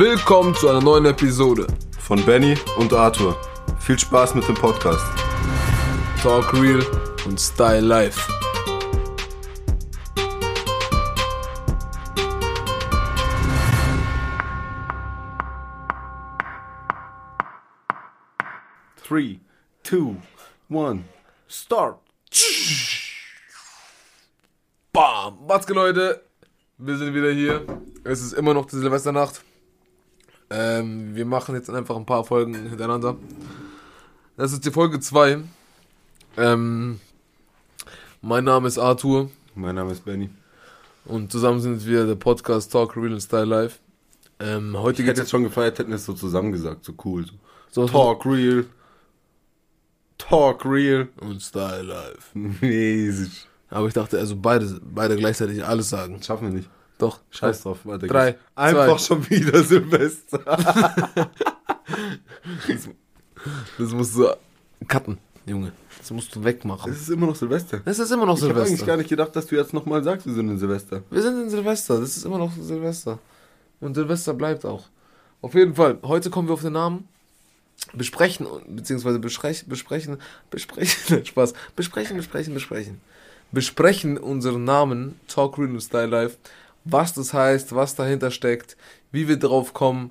Willkommen 0.00 0.54
zu 0.54 0.66
einer 0.66 0.80
neuen 0.80 1.04
Episode 1.04 1.66
von 1.98 2.24
Benny 2.24 2.56
und 2.78 2.90
Arthur. 2.90 3.38
Viel 3.80 3.98
Spaß 3.98 4.34
mit 4.34 4.48
dem 4.48 4.54
Podcast. 4.54 5.04
Talk 6.22 6.54
Real 6.54 6.82
und 7.26 7.38
Style 7.38 7.82
Life. 7.82 8.18
Three, 19.06 19.40
two, 19.82 20.16
one, 20.70 21.04
start. 21.46 22.00
Bam! 24.94 25.46
Watzke 25.46 25.74
Leute, 25.74 26.24
wir 26.78 26.96
sind 26.96 27.12
wieder 27.12 27.32
hier. 27.32 27.66
Es 28.02 28.22
ist 28.22 28.32
immer 28.32 28.54
noch 28.54 28.64
die 28.64 28.76
Silvesternacht. 28.76 29.44
Ähm, 30.50 31.14
wir 31.14 31.24
machen 31.24 31.54
jetzt 31.54 31.70
einfach 31.70 31.96
ein 31.96 32.06
paar 32.06 32.24
Folgen 32.24 32.54
hintereinander. 32.54 33.16
Das 34.36 34.52
ist 34.52 34.64
die 34.64 34.72
Folge 34.72 34.98
2. 34.98 35.38
Ähm, 36.36 37.00
mein 38.20 38.44
Name 38.44 38.66
ist 38.66 38.78
Arthur. 38.78 39.30
Mein 39.54 39.76
Name 39.76 39.92
ist 39.92 40.04
Benny. 40.04 40.28
Und 41.04 41.30
zusammen 41.30 41.60
sind 41.60 41.86
wir 41.86 42.04
der 42.04 42.16
Podcast 42.16 42.72
Talk 42.72 42.96
Real 42.96 43.12
and 43.12 43.22
Style 43.22 43.44
Life. 43.44 43.78
Ähm, 44.40 44.76
heute 44.76 45.02
ich 45.02 45.08
hätte 45.08 45.20
jetzt 45.20 45.30
schon 45.30 45.44
gefeiert, 45.44 45.78
hätten 45.78 45.92
es 45.92 46.04
so 46.04 46.14
zusammen 46.14 46.50
gesagt, 46.50 46.84
so 46.84 46.94
cool. 47.04 47.26
So. 47.70 47.86
Talk 47.86 48.26
Real. 48.26 48.64
Talk 50.18 50.64
Real. 50.64 51.08
Und 51.20 51.40
Style 51.42 51.82
Life. 51.82 52.34
Mäßig. 52.34 53.46
Aber 53.68 53.86
ich 53.86 53.94
dachte, 53.94 54.18
also 54.18 54.34
beide, 54.36 54.80
beide 54.82 55.16
gleichzeitig 55.16 55.64
alles 55.64 55.90
sagen. 55.90 56.20
Schaffen 56.22 56.48
wir 56.48 56.54
nicht. 56.54 56.70
Doch. 57.00 57.20
Scheiß 57.30 57.62
drauf. 57.62 57.78
Weiter 57.84 58.06
Drei. 58.06 58.36
Einfach 58.54 58.96
zwei. 58.96 58.98
schon 58.98 59.30
wieder 59.30 59.64
Silvester. 59.64 60.38
Das 63.78 63.92
musst 63.92 64.14
du 64.16 64.28
cutten, 64.86 65.18
Junge. 65.46 65.72
Das 65.98 66.10
musst 66.10 66.34
du 66.34 66.44
wegmachen. 66.44 66.92
Es 66.92 67.00
ist 67.02 67.10
immer 67.10 67.26
noch 67.26 67.36
Silvester. 67.36 67.80
Es 67.84 67.98
ist 67.98 68.10
immer 68.10 68.26
noch 68.26 68.36
Ich 68.36 68.42
habe 68.42 68.52
eigentlich 68.54 68.64
Silvester. 68.68 68.86
gar 68.86 68.96
nicht 68.96 69.08
gedacht, 69.10 69.34
dass 69.36 69.46
du 69.46 69.56
jetzt 69.56 69.72
nochmal 69.74 70.02
sagst, 70.04 70.26
wir 70.26 70.34
sind 70.34 70.48
in 70.48 70.58
Silvester. 70.58 71.02
Wir 71.10 71.22
sind 71.22 71.40
in 71.42 71.50
Silvester. 71.50 72.00
Das 72.00 72.16
ist 72.16 72.24
immer 72.24 72.38
noch 72.38 72.52
Silvester. 72.52 73.18
Und 73.80 73.94
Silvester 73.94 74.34
bleibt 74.34 74.64
auch. 74.64 74.84
Auf 75.42 75.54
jeden 75.54 75.74
Fall. 75.74 75.98
Heute 76.02 76.30
kommen 76.30 76.48
wir 76.48 76.54
auf 76.54 76.62
den 76.62 76.74
Namen. 76.74 77.08
Besprechen, 77.94 78.46
beziehungsweise 78.68 79.18
besprechen, 79.18 79.68
besprechen, 79.70 80.18
besprechen, 80.50 81.24
Spaß. 81.24 81.54
Besprechen, 81.76 82.18
besprechen, 82.18 82.52
besprechen. 82.52 83.00
Besprechen 83.52 84.18
unseren 84.18 84.64
Namen, 84.64 85.18
Talk 85.28 85.58
Real 85.58 85.80
Style 85.80 86.06
Life. 86.06 86.36
Was 86.84 87.14
das 87.14 87.34
heißt, 87.34 87.74
was 87.74 87.94
dahinter 87.94 88.30
steckt, 88.30 88.76
wie 89.12 89.28
wir 89.28 89.38
drauf 89.38 89.74
kommen. 89.74 90.10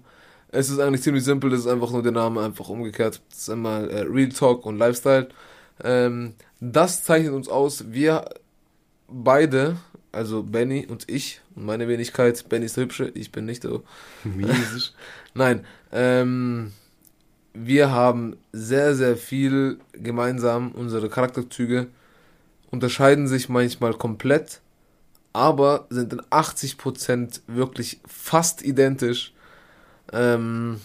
Es 0.51 0.69
ist 0.69 0.79
eigentlich 0.79 1.03
ziemlich 1.03 1.23
simpel, 1.23 1.49
das 1.49 1.61
ist 1.61 1.67
einfach 1.67 1.91
nur 1.91 2.03
der 2.03 2.11
Name 2.11 2.41
einfach 2.41 2.69
umgekehrt. 2.69 3.21
Das 3.29 3.39
ist 3.39 3.49
einmal 3.49 3.89
äh, 3.89 4.01
Real 4.01 4.29
Talk 4.29 4.65
und 4.65 4.77
Lifestyle. 4.77 5.29
Ähm, 5.83 6.33
das 6.59 7.03
zeichnet 7.03 7.33
uns 7.33 7.47
aus. 7.47 7.91
Wir 7.91 8.25
beide, 9.07 9.77
also 10.11 10.43
Benny 10.43 10.85
und 10.87 11.09
ich 11.09 11.41
und 11.55 11.65
meine 11.65 11.87
Wenigkeit, 11.87 12.47
Benny 12.49 12.65
ist 12.65 12.77
der 12.77 12.85
Hübsche, 12.85 13.11
ich 13.13 13.31
bin 13.31 13.45
nicht 13.45 13.63
so. 13.63 13.83
Nein, 15.33 15.65
ähm, 15.91 16.71
wir 17.53 17.91
haben 17.91 18.37
sehr, 18.51 18.95
sehr 18.95 19.17
viel 19.17 19.79
gemeinsam. 19.93 20.71
Unsere 20.71 21.09
Charakterzüge 21.09 21.87
unterscheiden 22.71 23.27
sich 23.27 23.49
manchmal 23.49 23.93
komplett, 23.93 24.61
aber 25.33 25.85
sind 25.89 26.13
in 26.13 26.21
80% 26.21 27.41
wirklich 27.47 27.99
fast 28.05 28.63
identisch. 28.63 29.33
Ähm, 30.11 30.81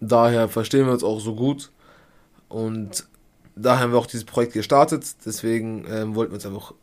daher 0.00 0.48
verstehen 0.48 0.86
wir 0.86 0.92
uns 0.92 1.04
auch 1.04 1.20
so 1.20 1.34
gut 1.34 1.70
und 2.48 3.04
daher 3.56 3.84
haben 3.84 3.92
wir 3.92 3.98
auch 3.98 4.06
dieses 4.06 4.24
Projekt 4.24 4.52
gestartet. 4.52 5.04
Deswegen 5.24 5.84
ähm, 5.90 6.14
wollten 6.14 6.32
wir 6.32 6.36
uns 6.36 6.46
einfach 6.46 6.74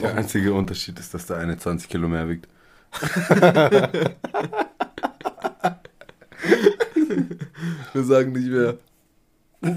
Der 0.00 0.14
einzige 0.14 0.54
Unterschied 0.54 0.98
ist, 0.98 1.14
dass 1.14 1.26
der 1.26 1.38
eine 1.38 1.58
20 1.58 1.88
Kilo 1.88 2.08
mehr 2.08 2.28
wiegt. 2.28 2.48
Wir 7.92 8.04
sagen 8.04 8.32
nicht 8.32 8.48
mehr. 8.48 8.76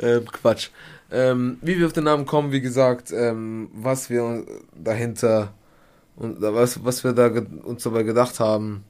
ähm, 0.00 0.24
Quatsch. 0.26 0.70
Ähm, 1.12 1.58
wie 1.60 1.78
wir 1.78 1.86
auf 1.86 1.92
den 1.92 2.04
Namen 2.04 2.24
kommen, 2.26 2.52
wie 2.52 2.60
gesagt, 2.62 3.12
ähm, 3.12 3.68
was 3.74 4.08
wir 4.08 4.46
dahinter 4.74 5.52
und 6.16 6.40
was, 6.40 6.84
was 6.84 7.04
wir 7.04 7.12
da 7.12 7.26
uns 7.64 7.82
dabei 7.82 8.02
gedacht 8.02 8.40
haben. 8.40 8.84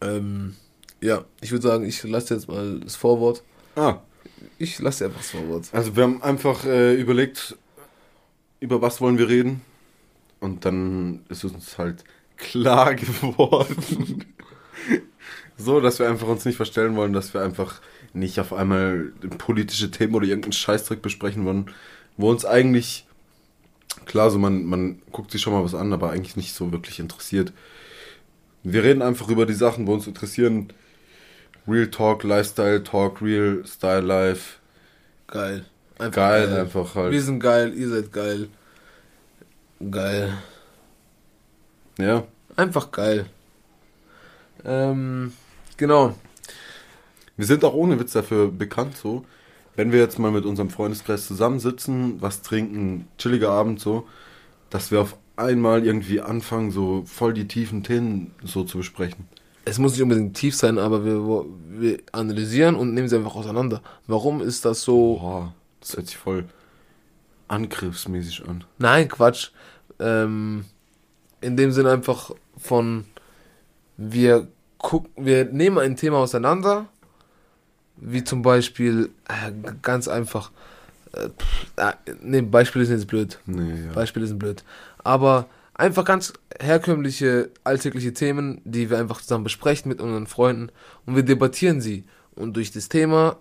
Ähm, 0.00 0.54
ja, 1.00 1.24
ich 1.40 1.50
würde 1.50 1.66
sagen, 1.66 1.84
ich 1.86 2.02
lasse 2.04 2.34
jetzt 2.34 2.48
mal 2.48 2.80
das 2.80 2.96
Vorwort. 2.96 3.42
Ah, 3.76 3.98
Ich 4.58 4.78
lasse 4.78 5.06
einfach 5.06 5.20
das 5.20 5.30
Vorwort. 5.30 5.68
also 5.72 5.96
wir 5.96 6.02
haben 6.02 6.22
einfach 6.22 6.64
äh, 6.64 6.94
überlegt, 6.94 7.56
über 8.60 8.82
was 8.82 9.00
wollen 9.00 9.18
wir 9.18 9.28
reden. 9.28 9.62
Und 10.40 10.64
dann 10.66 11.24
ist 11.30 11.44
uns 11.44 11.78
halt 11.78 12.04
klar 12.36 12.94
geworden. 12.94 14.24
So, 15.56 15.80
dass 15.80 15.98
wir 15.98 16.08
einfach 16.08 16.28
uns 16.28 16.44
nicht 16.44 16.56
verstellen 16.56 16.96
wollen, 16.96 17.12
dass 17.12 17.34
wir 17.34 17.42
einfach 17.42 17.80
nicht 18.12 18.40
auf 18.40 18.52
einmal 18.52 19.12
politische 19.38 19.90
Themen 19.90 20.14
oder 20.14 20.26
irgendeinen 20.26 20.52
Scheißdreck 20.52 21.02
besprechen 21.02 21.44
wollen, 21.44 21.70
wo 22.16 22.30
uns 22.30 22.44
eigentlich, 22.44 23.06
klar, 24.06 24.30
so 24.30 24.38
man, 24.38 24.64
man 24.64 25.02
guckt 25.12 25.30
sich 25.30 25.40
schon 25.40 25.52
mal 25.52 25.64
was 25.64 25.74
an, 25.74 25.92
aber 25.92 26.10
eigentlich 26.10 26.36
nicht 26.36 26.54
so 26.54 26.72
wirklich 26.72 26.98
interessiert. 27.00 27.52
Wir 28.62 28.82
reden 28.82 29.02
einfach 29.02 29.28
über 29.28 29.46
die 29.46 29.54
Sachen, 29.54 29.86
wo 29.86 29.94
uns 29.94 30.06
interessieren. 30.06 30.72
Real 31.68 31.88
Talk, 31.88 32.24
Lifestyle 32.24 32.82
Talk, 32.82 33.22
Real 33.22 33.62
Style 33.66 34.00
Life. 34.00 34.58
Geil. 35.26 35.64
Einfach 35.98 36.16
Geil, 36.16 36.60
einfach 36.60 36.94
halt. 36.94 37.12
Wir 37.12 37.22
sind 37.22 37.40
geil, 37.40 37.72
ihr 37.74 37.88
seid 37.88 38.12
geil. 38.12 38.48
Geil. 39.90 40.34
Ja. 41.98 42.24
Einfach 42.56 42.90
geil. 42.90 43.26
Ähm, 44.64 45.32
genau. 45.76 46.14
Wir 47.36 47.46
sind 47.46 47.64
auch 47.64 47.74
ohne 47.74 47.98
Witz 47.98 48.12
dafür 48.12 48.50
bekannt, 48.50 48.96
so. 48.96 49.24
Wenn 49.76 49.90
wir 49.90 49.98
jetzt 49.98 50.18
mal 50.18 50.30
mit 50.30 50.44
unserem 50.44 50.70
Freundeskreis 50.70 51.26
zusammensitzen, 51.26 52.22
was 52.22 52.42
trinken, 52.42 53.08
chilliger 53.18 53.50
Abend 53.50 53.80
so, 53.80 54.06
dass 54.70 54.92
wir 54.92 55.00
auf 55.00 55.16
einmal 55.36 55.84
irgendwie 55.84 56.20
anfangen, 56.20 56.70
so 56.70 57.02
voll 57.06 57.34
die 57.34 57.48
tiefen 57.48 57.82
Themen 57.82 58.32
so 58.42 58.62
zu 58.62 58.78
besprechen. 58.78 59.26
Es 59.64 59.78
muss 59.78 59.92
nicht 59.92 60.02
unbedingt 60.02 60.36
tief 60.36 60.54
sein, 60.54 60.78
aber 60.78 61.04
wir, 61.04 61.44
wir 61.68 61.98
analysieren 62.12 62.76
und 62.76 62.94
nehmen 62.94 63.08
sie 63.08 63.16
einfach 63.16 63.34
auseinander. 63.34 63.82
Warum 64.06 64.40
ist 64.42 64.64
das 64.64 64.82
so? 64.82 65.16
Boah, 65.16 65.54
das 65.80 65.96
hört 65.96 66.06
sich 66.06 66.16
voll 66.16 66.44
angriffsmäßig 67.48 68.46
an. 68.46 68.64
Nein, 68.78 69.08
Quatsch. 69.08 69.50
Ähm, 69.98 70.66
in 71.40 71.56
dem 71.56 71.72
Sinne 71.72 71.90
einfach 71.90 72.30
von 72.56 73.04
wir 73.96 74.48
gucken, 74.84 75.10
wir 75.16 75.46
nehmen 75.46 75.78
ein 75.78 75.96
Thema 75.96 76.18
auseinander, 76.18 76.86
wie 77.96 78.22
zum 78.22 78.42
Beispiel 78.42 79.10
äh, 79.28 79.50
ganz 79.82 80.08
einfach. 80.08 80.52
Äh, 81.12 81.30
äh, 81.76 81.92
nee, 82.20 82.42
Beispiele 82.42 82.84
sind 82.84 82.98
jetzt 82.98 83.08
blöd. 83.08 83.38
Nee, 83.46 83.86
ja. 83.86 83.92
Beispiele 83.92 84.26
sind 84.26 84.38
blöd. 84.38 84.62
Aber 85.02 85.46
einfach 85.72 86.04
ganz 86.04 86.34
herkömmliche, 86.60 87.50
alltägliche 87.64 88.12
Themen, 88.12 88.60
die 88.64 88.90
wir 88.90 88.98
einfach 88.98 89.22
zusammen 89.22 89.44
besprechen 89.44 89.88
mit 89.88 90.00
unseren 90.00 90.26
Freunden 90.26 90.70
und 91.06 91.16
wir 91.16 91.22
debattieren 91.22 91.80
sie. 91.80 92.04
Und 92.34 92.54
durch 92.54 92.70
das 92.70 92.88
Thema 92.90 93.38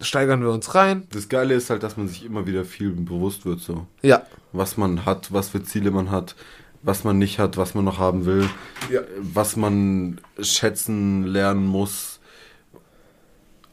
steigern 0.00 0.40
wir 0.42 0.50
uns 0.50 0.74
rein. 0.74 1.06
Das 1.12 1.28
Geile 1.28 1.54
ist 1.54 1.70
halt, 1.70 1.84
dass 1.84 1.96
man 1.96 2.08
sich 2.08 2.24
immer 2.24 2.46
wieder 2.46 2.64
viel 2.64 2.90
bewusst 2.90 3.46
wird, 3.46 3.60
so. 3.60 3.86
Ja, 4.02 4.26
Was 4.52 4.76
man 4.76 5.06
hat, 5.06 5.32
was 5.32 5.50
für 5.50 5.62
Ziele 5.62 5.92
man 5.92 6.10
hat, 6.10 6.34
was 6.82 7.04
man 7.04 7.18
nicht 7.18 7.38
hat, 7.38 7.56
was 7.56 7.74
man 7.74 7.84
noch 7.84 7.98
haben 7.98 8.24
will, 8.26 8.48
Ja. 8.90 9.00
was 9.20 9.56
man 9.56 10.20
schätzen 10.40 11.24
lernen 11.24 11.66
muss. 11.66 12.20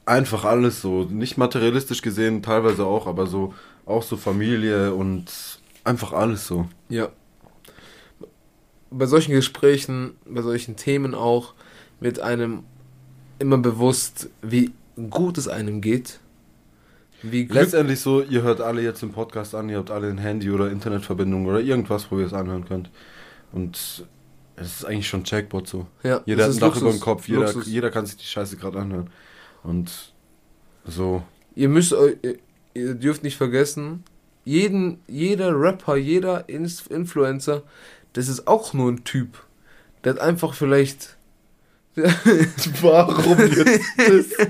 Einfach 0.06 0.44
alles 0.46 0.82
so. 0.82 1.04
Nicht 1.04 1.38
materialistisch 1.38 2.02
gesehen, 2.02 2.42
teilweise 2.42 2.86
auch, 2.86 3.08
aber 3.08 3.28
so 3.28 3.54
auch 3.86 4.04
so 4.04 4.18
Familie 4.18 4.94
und 4.94 5.26
einfach 5.84 6.14
alles 6.14 6.46
so. 6.48 6.68
ja. 6.90 7.10
Bei 8.92 9.06
solchen 9.06 9.34
Gesprächen, 9.34 10.14
bei 10.26 10.42
solchen 10.42 10.76
Themen 10.76 11.14
auch, 11.14 11.54
wird 12.00 12.20
einem 12.20 12.64
immer 13.38 13.60
bewusst, 13.60 14.30
wie 14.42 14.72
gut 15.12 15.38
es 15.38 15.48
einem 15.48 15.80
geht. 15.82 16.20
Wie 17.22 17.46
Glück 17.46 17.64
Letztendlich 17.64 18.00
so, 18.00 18.22
ihr 18.22 18.42
hört 18.44 18.62
alle 18.62 18.82
jetzt 18.82 19.02
den 19.02 19.12
Podcast 19.12 19.56
an, 19.56 19.70
ihr 19.70 19.78
habt 19.78 19.92
alle 19.92 20.08
ein 20.08 20.18
Handy 20.18 20.50
oder 20.52 20.72
Internetverbindung 20.72 21.46
oder 21.46 21.60
irgendwas, 21.60 22.10
wo 22.12 22.20
ihr 22.20 22.26
es 22.26 22.34
anhören 22.34 22.66
könnt. 22.66 22.90
Und 23.52 24.06
es 24.56 24.68
ist 24.68 24.86
eigentlich 24.86 25.08
schon 25.08 25.24
Jackpot 25.26 25.68
so. 25.68 25.88
ja, 26.04 26.22
Jeder 26.26 26.46
hat 26.46 26.52
ein 26.52 26.60
Dach 26.60 26.76
über 26.78 26.92
dem 26.92 27.00
Kopf, 27.00 27.28
jeder, 27.28 27.42
Luxus. 27.42 27.68
jeder 27.68 27.92
kann 27.92 28.06
sich 28.06 28.18
die 28.18 28.26
Scheiße 28.26 28.58
gerade 28.58 28.80
anhören. 28.80 29.10
Und 29.64 30.14
so, 30.86 31.24
Ihr 31.56 31.68
müsst 31.70 31.94
ihr, 32.74 32.96
dürft 32.96 33.24
nicht 33.24 33.36
vergessen, 33.36 34.04
jeden, 34.46 35.00
jeder 35.08 35.60
Rapper, 35.60 35.98
jeder 35.98 36.48
Influencer, 36.48 37.64
das 38.14 38.28
ist 38.30 38.48
auch 38.48 38.74
nur 38.74 38.92
ein 38.92 39.04
Typ. 39.04 39.44
Der 40.04 40.14
hat 40.14 40.22
einfach 40.22 40.54
vielleicht. 40.54 41.18
Warum 41.96 43.40
jetzt 43.40 43.82
das? 43.98 44.48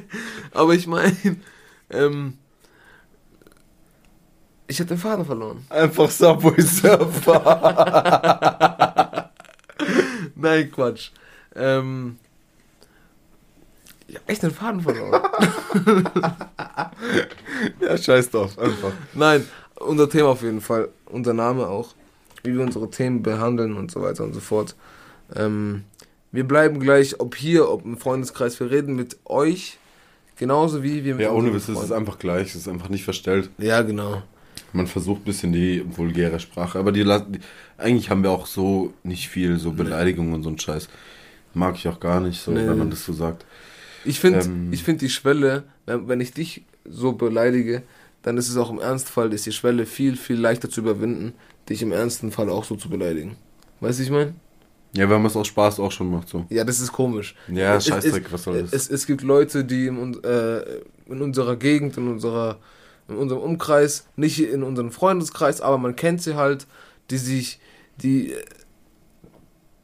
Aber 0.52 0.76
ich 0.76 0.86
meine, 0.86 1.16
ähm, 1.90 2.38
ich 4.70 4.80
habe 4.80 4.88
den 4.88 4.98
Faden 5.00 5.26
verloren. 5.26 5.66
Einfach 5.70 6.10
Subway 6.12 6.62
Surfer. 6.62 7.32
Nein, 10.36 10.72
Quatsch. 10.72 11.10
Ähm, 11.56 12.18
ich 14.08 14.16
habe 14.16 14.28
echt 14.28 14.44
den 14.44 14.52
Faden 14.52 14.82
verloren. 14.82 15.22
ja, 17.82 17.98
scheiß 17.98 18.30
drauf, 18.30 18.60
einfach. 18.60 18.92
Nein, 19.16 19.46
unser 19.80 20.08
Thema 20.08 20.30
auf 20.30 20.44
jeden 20.44 20.62
Fall. 20.62 20.90
Unser 21.08 21.34
Name 21.34 21.68
auch. 21.68 21.96
Wie 22.44 22.54
wir 22.56 22.62
unsere 22.62 22.92
Themen 22.92 23.24
behandeln 23.24 23.76
und 23.76 23.90
so 23.90 24.04
weiter 24.04 24.24
und 24.24 24.34
so 24.34 24.40
fort. 24.40 24.76
Ähm, 25.36 25.84
wir 26.32 26.48
bleiben 26.48 26.80
gleich, 26.80 27.20
ob 27.20 27.36
hier, 27.36 27.70
ob 27.70 27.86
im 27.86 27.98
Freundeskreis, 27.98 28.60
wir 28.60 28.70
reden 28.70 28.96
mit 28.96 29.18
euch. 29.26 29.80
Genauso 30.38 30.84
wie 30.84 31.04
wir 31.04 31.16
mit 31.16 31.24
Ja, 31.24 31.32
ohne 31.32 31.54
Witz, 31.54 31.68
es 31.68 31.84
ist 31.84 31.92
einfach 31.92 32.20
gleich, 32.20 32.50
es 32.50 32.56
ist 32.56 32.68
einfach 32.68 32.90
nicht 32.90 33.04
verstellt. 33.04 33.50
Ja, 33.58 33.82
genau. 33.82 34.22
Man 34.74 34.88
versucht 34.88 35.22
ein 35.22 35.26
bisschen 35.26 35.52
die 35.52 35.84
vulgäre 35.98 36.40
Sprache, 36.40 36.78
aber 36.80 36.92
die, 36.92 37.04
die 37.04 37.40
eigentlich 37.78 38.10
haben 38.10 38.24
wir 38.24 38.32
auch 38.32 38.46
so 38.46 38.94
nicht 39.04 39.30
viel, 39.30 39.58
so 39.58 39.72
Beleidigungen 39.72 40.34
und 40.34 40.44
so 40.44 40.50
ein 40.50 40.60
Scheiß. 40.60 40.90
Mag 41.54 41.76
ich 41.76 41.88
auch 41.88 42.00
gar 42.00 42.20
nicht 42.20 42.42
so, 42.42 42.52
Nee. 42.52 42.68
wenn 42.68 42.78
man 42.78 42.90
das 42.90 43.06
so 43.06 43.14
sagt. 43.14 43.46
Ich 44.06 44.20
finde 44.20 44.40
Ähm. 44.42 44.72
ich 44.72 44.84
find 44.84 45.02
die 45.02 45.10
Schwelle, 45.10 45.64
wenn, 45.86 46.22
ich 46.22 46.32
dich 46.34 46.64
so 46.86 47.14
beleidige, 47.14 47.82
dann 48.22 48.38
ist 48.38 48.50
es 48.50 48.58
auch 48.58 48.70
im 48.70 48.80
Ernstfall, 48.80 49.34
ist 49.34 49.46
die 49.46 49.52
Schwelle 49.52 49.86
viel, 49.86 50.16
viel 50.16 50.38
leichter 50.38 50.70
zu 50.70 50.82
überwinden, 50.82 51.34
dich 51.68 51.82
im 51.82 51.92
ernsten 51.92 52.32
Fall 52.32 52.50
auch 52.50 52.64
so 52.64 52.76
zu 52.76 52.90
beleidigen. 52.90 53.36
Weißt 53.80 54.00
du, 54.00 54.04
ich 54.04 54.12
meine? 54.12 54.34
Ja, 54.94 55.04
wenn 55.10 55.18
man 55.22 55.28
es 55.28 55.36
aus 55.36 55.48
Spaß 55.48 55.80
auch 55.80 55.92
schon 55.92 56.10
macht, 56.12 56.30
so. 56.30 56.46
Ja, 56.50 56.64
das 56.64 56.80
ist 56.80 56.92
komisch. 56.92 57.36
Ja, 57.48 57.80
Scheißdreck, 57.80 58.32
was 58.32 58.44
soll 58.44 58.62
das? 58.62 58.74
Es, 58.74 58.90
es 58.90 59.06
gibt 59.06 59.22
Leute, 59.22 59.64
die 59.64 59.86
in, 59.88 60.24
äh, 60.24 60.60
in 61.08 61.22
unserer 61.22 61.56
Gegend, 61.58 61.96
in, 61.98 62.08
unserer, 62.08 62.58
in 63.10 63.18
unserem 63.18 63.42
Umkreis, 63.42 64.06
nicht 64.16 64.40
in 64.40 64.64
unserem 64.64 64.92
Freundeskreis, 64.92 65.62
aber 65.62 65.78
man 65.78 65.96
kennt 65.96 66.22
sie 66.22 66.36
halt, 66.36 66.68
die 67.10 67.18
sich, 67.18 67.60
die 67.98 68.34
äh, 68.34 68.44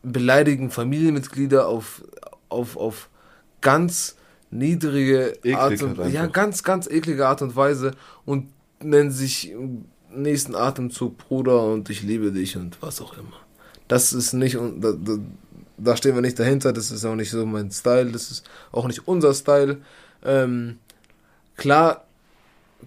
beleidigen 0.03 0.69
Familienmitglieder 0.69 1.67
auf, 1.67 2.03
auf, 2.49 2.77
auf 2.77 3.09
ganz 3.61 4.15
niedrige 4.51 5.33
Eklig 5.37 5.57
Art 5.57 5.81
und, 5.81 5.97
halt 5.97 6.13
ja, 6.13 6.27
ganz, 6.27 6.63
ganz 6.63 6.87
eklige 6.87 7.27
Art 7.27 7.41
und 7.41 7.55
Weise 7.55 7.91
und 8.25 8.49
nennen 8.81 9.11
sich 9.11 9.51
im 9.51 9.85
nächsten 10.13 10.55
Atemzug 10.55 11.17
Bruder 11.17 11.65
und 11.65 11.89
ich 11.89 12.03
liebe 12.03 12.31
dich 12.31 12.55
und 12.55 12.81
was 12.81 13.01
auch 13.01 13.17
immer. 13.17 13.39
Das 13.87 14.13
ist 14.13 14.33
nicht, 14.33 14.55
da, 14.55 14.91
da, 14.93 15.17
da 15.77 15.97
stehen 15.97 16.15
wir 16.15 16.21
nicht 16.21 16.39
dahinter, 16.39 16.73
das 16.73 16.91
ist 16.91 17.05
auch 17.05 17.15
nicht 17.15 17.31
so 17.31 17.45
mein 17.45 17.71
Style, 17.71 18.11
das 18.11 18.31
ist 18.31 18.49
auch 18.71 18.87
nicht 18.87 19.07
unser 19.07 19.33
Style. 19.33 19.81
Ähm, 20.23 20.77
klar 21.57 22.04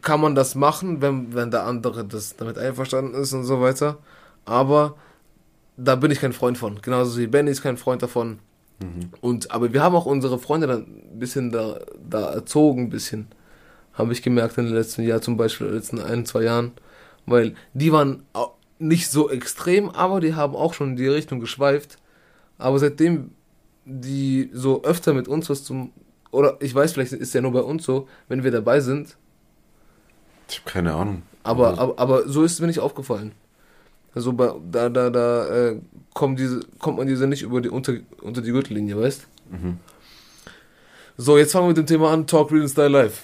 kann 0.02 0.20
man 0.20 0.34
das 0.34 0.54
machen, 0.54 1.00
wenn, 1.00 1.34
wenn 1.34 1.50
der 1.50 1.64
andere 1.64 2.04
das 2.04 2.36
damit 2.36 2.58
einverstanden 2.58 3.14
ist 3.14 3.32
und 3.32 3.44
so 3.44 3.60
weiter, 3.60 3.98
aber 4.44 4.96
da 5.76 5.94
bin 5.94 6.10
ich 6.10 6.20
kein 6.20 6.32
Freund 6.32 6.58
von. 6.58 6.80
Genauso 6.82 7.18
wie 7.18 7.26
Benny 7.26 7.50
ist 7.50 7.62
kein 7.62 7.76
Freund 7.76 8.02
davon. 8.02 8.40
Mhm. 8.82 9.10
Und, 9.20 9.50
aber 9.50 9.72
wir 9.72 9.82
haben 9.82 9.94
auch 9.94 10.06
unsere 10.06 10.38
Freunde 10.38 10.66
dann 10.66 10.82
ein 10.82 11.18
bisschen 11.18 11.50
da, 11.50 11.78
da 12.08 12.32
erzogen, 12.32 12.84
ein 12.84 12.90
bisschen. 12.90 13.28
Habe 13.92 14.12
ich 14.12 14.22
gemerkt 14.22 14.58
in 14.58 14.66
den 14.66 14.74
letzten 14.74 15.02
Jahren, 15.02 15.22
zum 15.22 15.36
Beispiel 15.36 15.66
in 15.66 15.72
den 15.72 15.78
letzten 15.78 16.00
ein, 16.00 16.26
zwei 16.26 16.42
Jahren. 16.42 16.72
Weil 17.26 17.54
die 17.74 17.92
waren 17.92 18.24
nicht 18.78 19.08
so 19.08 19.30
extrem, 19.30 19.90
aber 19.90 20.20
die 20.20 20.34
haben 20.34 20.54
auch 20.54 20.74
schon 20.74 20.90
in 20.90 20.96
die 20.96 21.08
Richtung 21.08 21.40
geschweift. 21.40 21.98
Aber 22.58 22.78
seitdem 22.78 23.32
die 23.84 24.50
so 24.52 24.82
öfter 24.82 25.14
mit 25.14 25.28
uns 25.28 25.48
was 25.48 25.64
zum. 25.64 25.92
Oder 26.30 26.58
ich 26.60 26.74
weiß, 26.74 26.92
vielleicht 26.92 27.12
ist 27.12 27.34
ja 27.34 27.40
nur 27.40 27.52
bei 27.52 27.60
uns 27.60 27.84
so, 27.84 28.06
wenn 28.28 28.44
wir 28.44 28.50
dabei 28.50 28.80
sind. 28.80 29.16
Ich 30.48 30.60
habe 30.60 30.70
keine 30.70 30.94
Ahnung. 30.94 31.22
Aber, 31.42 31.68
Also, 31.68 31.82
aber, 31.82 31.98
aber 31.98 32.28
so 32.28 32.42
ist 32.42 32.52
es 32.52 32.60
mir 32.60 32.66
nicht 32.66 32.80
aufgefallen. 32.80 33.32
Also 34.14 34.32
bei, 34.32 34.52
da, 34.70 34.88
da, 34.88 35.10
da 35.10 35.46
äh, 35.48 35.80
kommen 36.14 36.36
diese, 36.36 36.60
kommt 36.78 36.98
man 36.98 37.06
diese 37.06 37.26
nicht 37.26 37.42
über 37.42 37.60
die 37.60 37.68
unter, 37.68 37.94
unter 38.22 38.40
die 38.42 38.50
Gürtellinie, 38.50 38.98
weißt? 39.00 39.26
Mhm. 39.50 39.78
So, 41.16 41.36
jetzt 41.36 41.52
fangen 41.52 41.64
wir 41.64 41.68
mit 41.68 41.76
dem 41.76 41.86
Thema 41.86 42.12
an, 42.12 42.26
Talk 42.26 42.50
Real 42.50 42.62
and 42.62 42.70
Style 42.70 42.88
Live. 42.88 43.22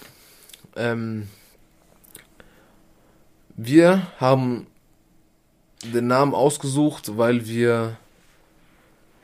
Ähm, 0.75 1.27
wir 3.55 4.07
haben 4.19 4.67
den 5.93 6.07
Namen 6.07 6.33
ausgesucht, 6.33 7.17
weil 7.17 7.47
wir 7.47 7.97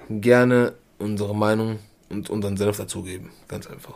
gerne 0.10 0.74
unsere 1.00 1.36
Meinung 1.36 1.80
und 2.10 2.30
unseren 2.30 2.58
Senf 2.58 2.78
dazugeben. 2.78 3.30
Ganz 3.48 3.68
einfach. 3.68 3.96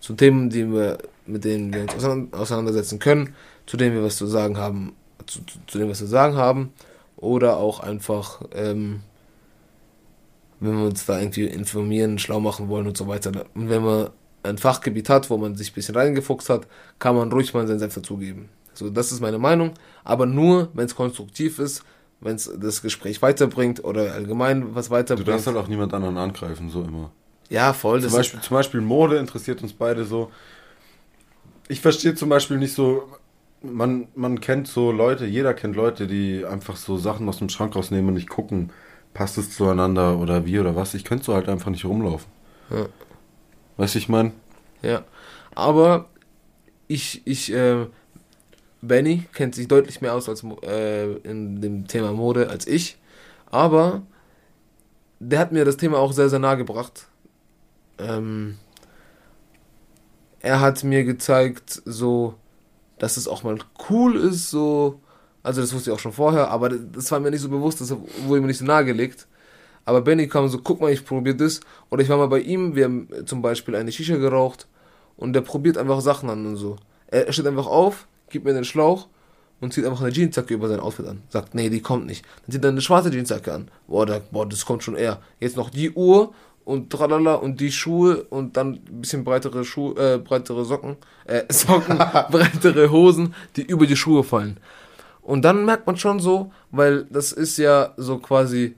Zu 0.00 0.14
Themen, 0.14 0.50
die 0.50 0.70
wir, 0.70 0.98
mit 1.28 1.44
denen 1.44 1.72
wir 1.72 1.82
uns 1.82 1.94
auseinander- 1.94 2.38
auseinandersetzen 2.38 2.98
können, 2.98 3.34
zu 3.66 3.76
denen 3.76 3.94
wir 3.94 4.02
was 4.02 4.16
zu 4.16 4.26
sagen 4.26 4.56
haben, 4.56 4.94
zu, 5.26 5.40
zu, 5.66 5.78
wir 5.78 5.88
was 5.88 5.98
zu 5.98 6.06
sagen 6.06 6.36
haben, 6.36 6.72
oder 7.16 7.56
auch 7.58 7.80
einfach, 7.80 8.42
ähm, 8.52 9.00
wenn 10.60 10.76
wir 10.76 10.86
uns 10.86 11.06
da 11.06 11.18
irgendwie 11.20 11.44
informieren, 11.44 12.18
schlau 12.18 12.40
machen 12.40 12.68
wollen 12.68 12.86
und 12.86 12.96
so 12.96 13.06
weiter. 13.06 13.30
Und 13.54 13.68
wenn 13.68 13.82
man 13.84 14.10
ein 14.42 14.58
Fachgebiet 14.58 15.08
hat, 15.08 15.30
wo 15.30 15.36
man 15.36 15.54
sich 15.56 15.70
ein 15.70 15.74
bisschen 15.74 15.94
reingefuchst 15.96 16.48
hat, 16.48 16.66
kann 16.98 17.14
man 17.16 17.30
ruhig 17.30 17.52
mal 17.54 17.66
seinen 17.66 17.78
Senf 17.78 17.94
dazugeben. 17.94 18.48
So, 18.74 18.90
das 18.90 19.10
ist 19.12 19.20
meine 19.20 19.38
Meinung, 19.38 19.72
aber 20.04 20.26
nur, 20.26 20.68
wenn 20.74 20.86
es 20.86 20.94
konstruktiv 20.94 21.58
ist, 21.58 21.82
wenn 22.20 22.36
es 22.36 22.50
das 22.60 22.82
Gespräch 22.82 23.20
weiterbringt 23.22 23.82
oder 23.84 24.12
allgemein 24.12 24.74
was 24.74 24.86
Du 24.86 24.92
weiterbringt. 24.92 25.28
darfst 25.28 25.46
halt 25.46 25.56
auch 25.56 25.68
niemand 25.68 25.92
anderen 25.94 26.16
angreifen, 26.16 26.70
so 26.70 26.82
immer. 26.82 27.10
ja, 27.48 27.72
voll. 27.72 28.00
Zum 28.02 28.12
Beispiel, 28.12 28.40
zum 28.40 28.54
Beispiel 28.56 28.80
Mode 28.80 29.16
interessiert 29.18 29.62
uns 29.62 29.72
beide 29.72 30.04
so. 30.04 30.30
Ich 31.68 31.80
verstehe 31.80 32.14
zum 32.14 32.28
Beispiel 32.28 32.56
nicht 32.56 32.74
so, 32.74 33.08
man, 33.62 34.08
man 34.14 34.40
kennt 34.40 34.68
so 34.68 34.90
Leute, 34.90 35.26
jeder 35.26 35.54
kennt 35.54 35.76
Leute, 35.76 36.06
die 36.06 36.44
einfach 36.44 36.76
so 36.76 36.96
Sachen 36.96 37.28
aus 37.28 37.38
dem 37.38 37.48
Schrank 37.48 37.76
rausnehmen 37.76 38.08
und 38.08 38.14
nicht 38.14 38.28
gucken, 38.28 38.70
passt 39.14 39.38
es 39.38 39.54
zueinander 39.54 40.18
oder 40.18 40.46
wie 40.46 40.58
oder 40.58 40.76
was. 40.76 40.94
Ich 40.94 41.04
könnte 41.04 41.24
so 41.24 41.34
halt 41.34 41.48
einfach 41.48 41.70
nicht 41.70 41.84
rumlaufen. 41.84 42.30
Ja. 42.70 42.86
Weißt 43.76 43.94
du, 43.94 43.98
ich 43.98 44.08
meine? 44.08 44.32
Ja, 44.82 45.04
aber 45.54 46.08
ich, 46.86 47.22
ich, 47.24 47.52
äh, 47.52 47.86
Benny 48.80 49.24
kennt 49.32 49.54
sich 49.54 49.68
deutlich 49.68 50.00
mehr 50.00 50.14
aus 50.14 50.28
als 50.28 50.44
äh, 50.62 51.12
in 51.18 51.60
dem 51.60 51.86
Thema 51.86 52.12
Mode 52.12 52.48
als 52.48 52.66
ich, 52.66 52.96
aber 53.50 54.02
der 55.20 55.40
hat 55.40 55.52
mir 55.52 55.64
das 55.64 55.76
Thema 55.76 55.98
auch 55.98 56.12
sehr, 56.12 56.28
sehr 56.28 56.38
nahe 56.38 56.56
gebracht. 56.56 57.08
Ähm, 57.98 58.58
er 60.48 60.60
hat 60.60 60.82
mir 60.82 61.04
gezeigt, 61.04 61.82
so, 61.84 62.34
dass 62.98 63.18
es 63.18 63.28
auch 63.28 63.42
mal 63.42 63.58
cool 63.90 64.16
ist, 64.16 64.48
so, 64.48 64.98
also 65.42 65.60
das 65.60 65.74
wusste 65.74 65.90
ich 65.90 65.94
auch 65.94 66.00
schon 66.00 66.12
vorher, 66.12 66.50
aber 66.50 66.70
das 66.70 67.12
war 67.12 67.20
mir 67.20 67.30
nicht 67.30 67.42
so 67.42 67.50
bewusst, 67.50 67.82
das 67.82 67.94
wurde 68.26 68.40
mir 68.40 68.46
nicht 68.46 68.58
so 68.58 68.64
nahegelegt. 68.64 69.26
Aber 69.84 70.00
Benny 70.00 70.26
kam 70.26 70.48
so, 70.48 70.58
guck 70.58 70.80
mal, 70.80 70.90
ich 70.90 71.04
probiere 71.04 71.36
das. 71.36 71.60
Oder 71.90 72.02
ich 72.02 72.08
war 72.08 72.16
mal 72.16 72.28
bei 72.28 72.40
ihm, 72.40 72.74
wir 72.74 72.84
haben 72.84 73.08
zum 73.26 73.42
Beispiel 73.42 73.76
eine 73.76 73.92
Shisha 73.92 74.16
geraucht 74.16 74.66
und 75.18 75.34
der 75.34 75.42
probiert 75.42 75.76
einfach 75.76 76.00
Sachen 76.00 76.30
an 76.30 76.46
und 76.46 76.56
so. 76.56 76.76
Er 77.08 77.30
steht 77.30 77.46
einfach 77.46 77.66
auf, 77.66 78.06
gibt 78.30 78.46
mir 78.46 78.54
den 78.54 78.64
Schlauch 78.64 79.08
und 79.60 79.74
zieht 79.74 79.84
einfach 79.84 80.00
eine 80.00 80.10
Jeansjacke 80.10 80.54
über 80.54 80.68
sein 80.68 80.80
Outfit 80.80 81.06
an. 81.06 81.22
Sagt, 81.28 81.54
nee, 81.54 81.68
die 81.68 81.80
kommt 81.80 82.06
nicht. 82.06 82.24
Dann 82.46 82.52
zieht 82.52 82.64
er 82.64 82.70
eine 82.70 82.80
schwarze 82.80 83.10
Jeansjacke 83.10 83.52
an. 83.52 83.70
Boah, 83.86 84.06
da, 84.06 84.20
boah, 84.30 84.46
das 84.46 84.64
kommt 84.64 84.82
schon 84.82 84.96
eher. 84.96 85.20
Jetzt 85.40 85.56
noch 85.56 85.68
die 85.68 85.90
Uhr 85.90 86.32
und 86.68 86.90
tralala 86.90 87.34
und 87.34 87.60
die 87.60 87.72
Schuhe 87.72 88.24
und 88.24 88.58
dann 88.58 88.74
ein 88.74 89.00
bisschen 89.00 89.24
breitere 89.24 89.64
Schuhe, 89.64 89.96
äh, 89.96 90.18
breitere 90.18 90.66
Socken, 90.66 90.98
äh, 91.24 91.42
Socken, 91.52 91.96
breitere 92.30 92.90
Hosen, 92.90 93.34
die 93.56 93.62
über 93.62 93.86
die 93.86 93.96
Schuhe 93.96 94.22
fallen. 94.22 94.58
Und 95.22 95.42
dann 95.46 95.64
merkt 95.64 95.86
man 95.86 95.96
schon 95.96 96.20
so, 96.20 96.52
weil 96.70 97.04
das 97.04 97.32
ist 97.32 97.56
ja 97.56 97.94
so 97.96 98.18
quasi, 98.18 98.76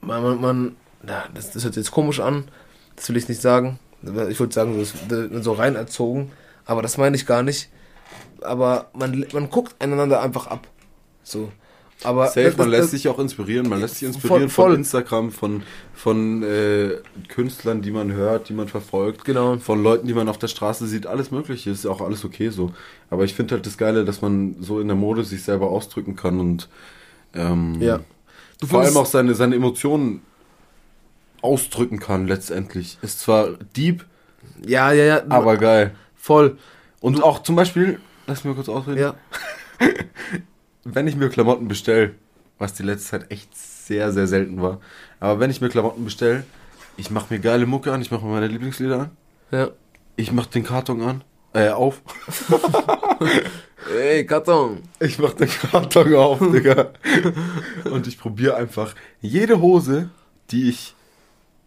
man, 0.00 0.22
man, 0.22 0.40
man 0.40 0.76
ja, 1.06 1.24
das, 1.32 1.52
das 1.52 1.62
hört 1.62 1.76
jetzt 1.76 1.92
komisch 1.92 2.18
an, 2.18 2.48
das 2.96 3.08
will 3.08 3.16
ich 3.16 3.28
nicht 3.28 3.40
sagen. 3.40 3.78
Ich 4.02 4.40
würde 4.40 4.52
sagen, 4.52 4.80
ist 4.80 4.96
so 5.42 5.52
rein 5.52 5.76
erzogen, 5.76 6.32
aber 6.64 6.82
das 6.82 6.98
meine 6.98 7.14
ich 7.14 7.26
gar 7.26 7.44
nicht. 7.44 7.70
Aber 8.42 8.90
man, 8.92 9.24
man 9.32 9.50
guckt 9.50 9.76
einander 9.78 10.20
einfach 10.20 10.48
ab. 10.48 10.66
So. 11.22 11.52
Aber 12.02 12.26
Safe, 12.28 12.44
das- 12.44 12.56
man 12.56 12.70
das- 12.70 12.80
lässt 12.80 12.90
sich 12.92 13.08
auch 13.08 13.18
inspirieren. 13.18 13.68
Man 13.68 13.80
lässt 13.80 13.96
sich 13.96 14.08
inspirieren 14.08 14.48
Voll- 14.48 14.64
voll. 14.64 14.70
von 14.72 14.78
Instagram, 14.80 15.30
von, 15.32 15.62
von 15.94 16.42
äh, 16.42 16.98
Künstlern, 17.28 17.82
die 17.82 17.90
man 17.90 18.12
hört, 18.12 18.48
die 18.48 18.54
man 18.54 18.68
verfolgt. 18.68 19.24
Genau. 19.24 19.58
Von 19.58 19.82
Leuten, 19.82 20.06
die 20.06 20.14
man 20.14 20.28
auf 20.28 20.38
der 20.38 20.48
Straße 20.48 20.86
sieht. 20.86 21.06
Alles 21.06 21.30
Mögliche. 21.30 21.70
Ist 21.70 21.84
ja 21.84 21.90
auch 21.90 22.00
alles 22.00 22.24
okay 22.24 22.48
so. 22.48 22.72
Aber 23.10 23.24
ich 23.24 23.34
finde 23.34 23.54
halt 23.56 23.66
das 23.66 23.76
Geile, 23.76 24.04
dass 24.04 24.22
man 24.22 24.56
so 24.60 24.80
in 24.80 24.86
der 24.88 24.96
Mode 24.96 25.24
sich 25.24 25.42
selber 25.42 25.68
ausdrücken 25.70 26.16
kann 26.16 26.40
und 26.40 26.68
ähm, 27.34 27.76
Ja. 27.80 28.00
Du 28.60 28.66
vor 28.66 28.80
allem 28.82 28.96
auch 28.96 29.06
seine, 29.06 29.34
seine 29.34 29.56
Emotionen 29.56 30.22
ausdrücken 31.42 31.98
kann 31.98 32.26
letztendlich. 32.26 32.98
Ist 33.02 33.20
zwar 33.20 33.52
deep, 33.76 34.04
Ja, 34.66 34.92
ja, 34.92 35.04
ja. 35.04 35.22
aber 35.30 35.56
geil. 35.56 35.94
voll. 36.16 36.58
Und 37.00 37.22
auch 37.22 37.42
zum 37.42 37.56
Beispiel, 37.56 37.98
lass 38.26 38.44
mich 38.44 38.54
mal 38.54 38.54
kurz 38.62 38.68
ausreden, 38.68 38.98
Ja. 39.00 39.14
wenn 40.84 41.06
ich 41.06 41.16
mir 41.16 41.28
Klamotten 41.28 41.68
bestelle 41.68 42.14
was 42.58 42.74
die 42.74 42.82
letzte 42.82 43.08
Zeit 43.12 43.30
echt 43.30 43.56
sehr, 43.56 44.12
sehr 44.12 44.26
selten 44.26 44.60
war. 44.60 44.80
Aber 45.18 45.40
wenn 45.40 45.50
ich 45.50 45.62
mir 45.62 45.70
Klamotten 45.70 46.04
bestelle, 46.04 46.44
ich 46.98 47.10
mache 47.10 47.32
mir 47.32 47.40
geile 47.40 47.64
Mucke 47.64 47.90
an, 47.90 48.02
ich 48.02 48.10
mache 48.10 48.22
mir 48.26 48.32
meine 48.32 48.48
Lieblingslieder 48.48 49.00
an, 49.00 49.10
Ja. 49.50 49.70
ich 50.16 50.30
mache 50.30 50.50
den 50.50 50.62
Karton 50.64 51.00
an, 51.00 51.24
äh, 51.54 51.70
auf. 51.70 52.02
Ey, 53.98 54.26
Karton. 54.26 54.82
Ich 55.00 55.18
mach 55.18 55.32
den 55.32 55.48
Karton 55.48 56.14
auf, 56.14 56.38
Digga. 56.38 56.90
Und 57.90 58.06
ich 58.06 58.18
probiere 58.18 58.56
einfach 58.56 58.94
jede 59.20 59.60
Hose, 59.60 60.10
die 60.50 60.68
ich 60.68 60.94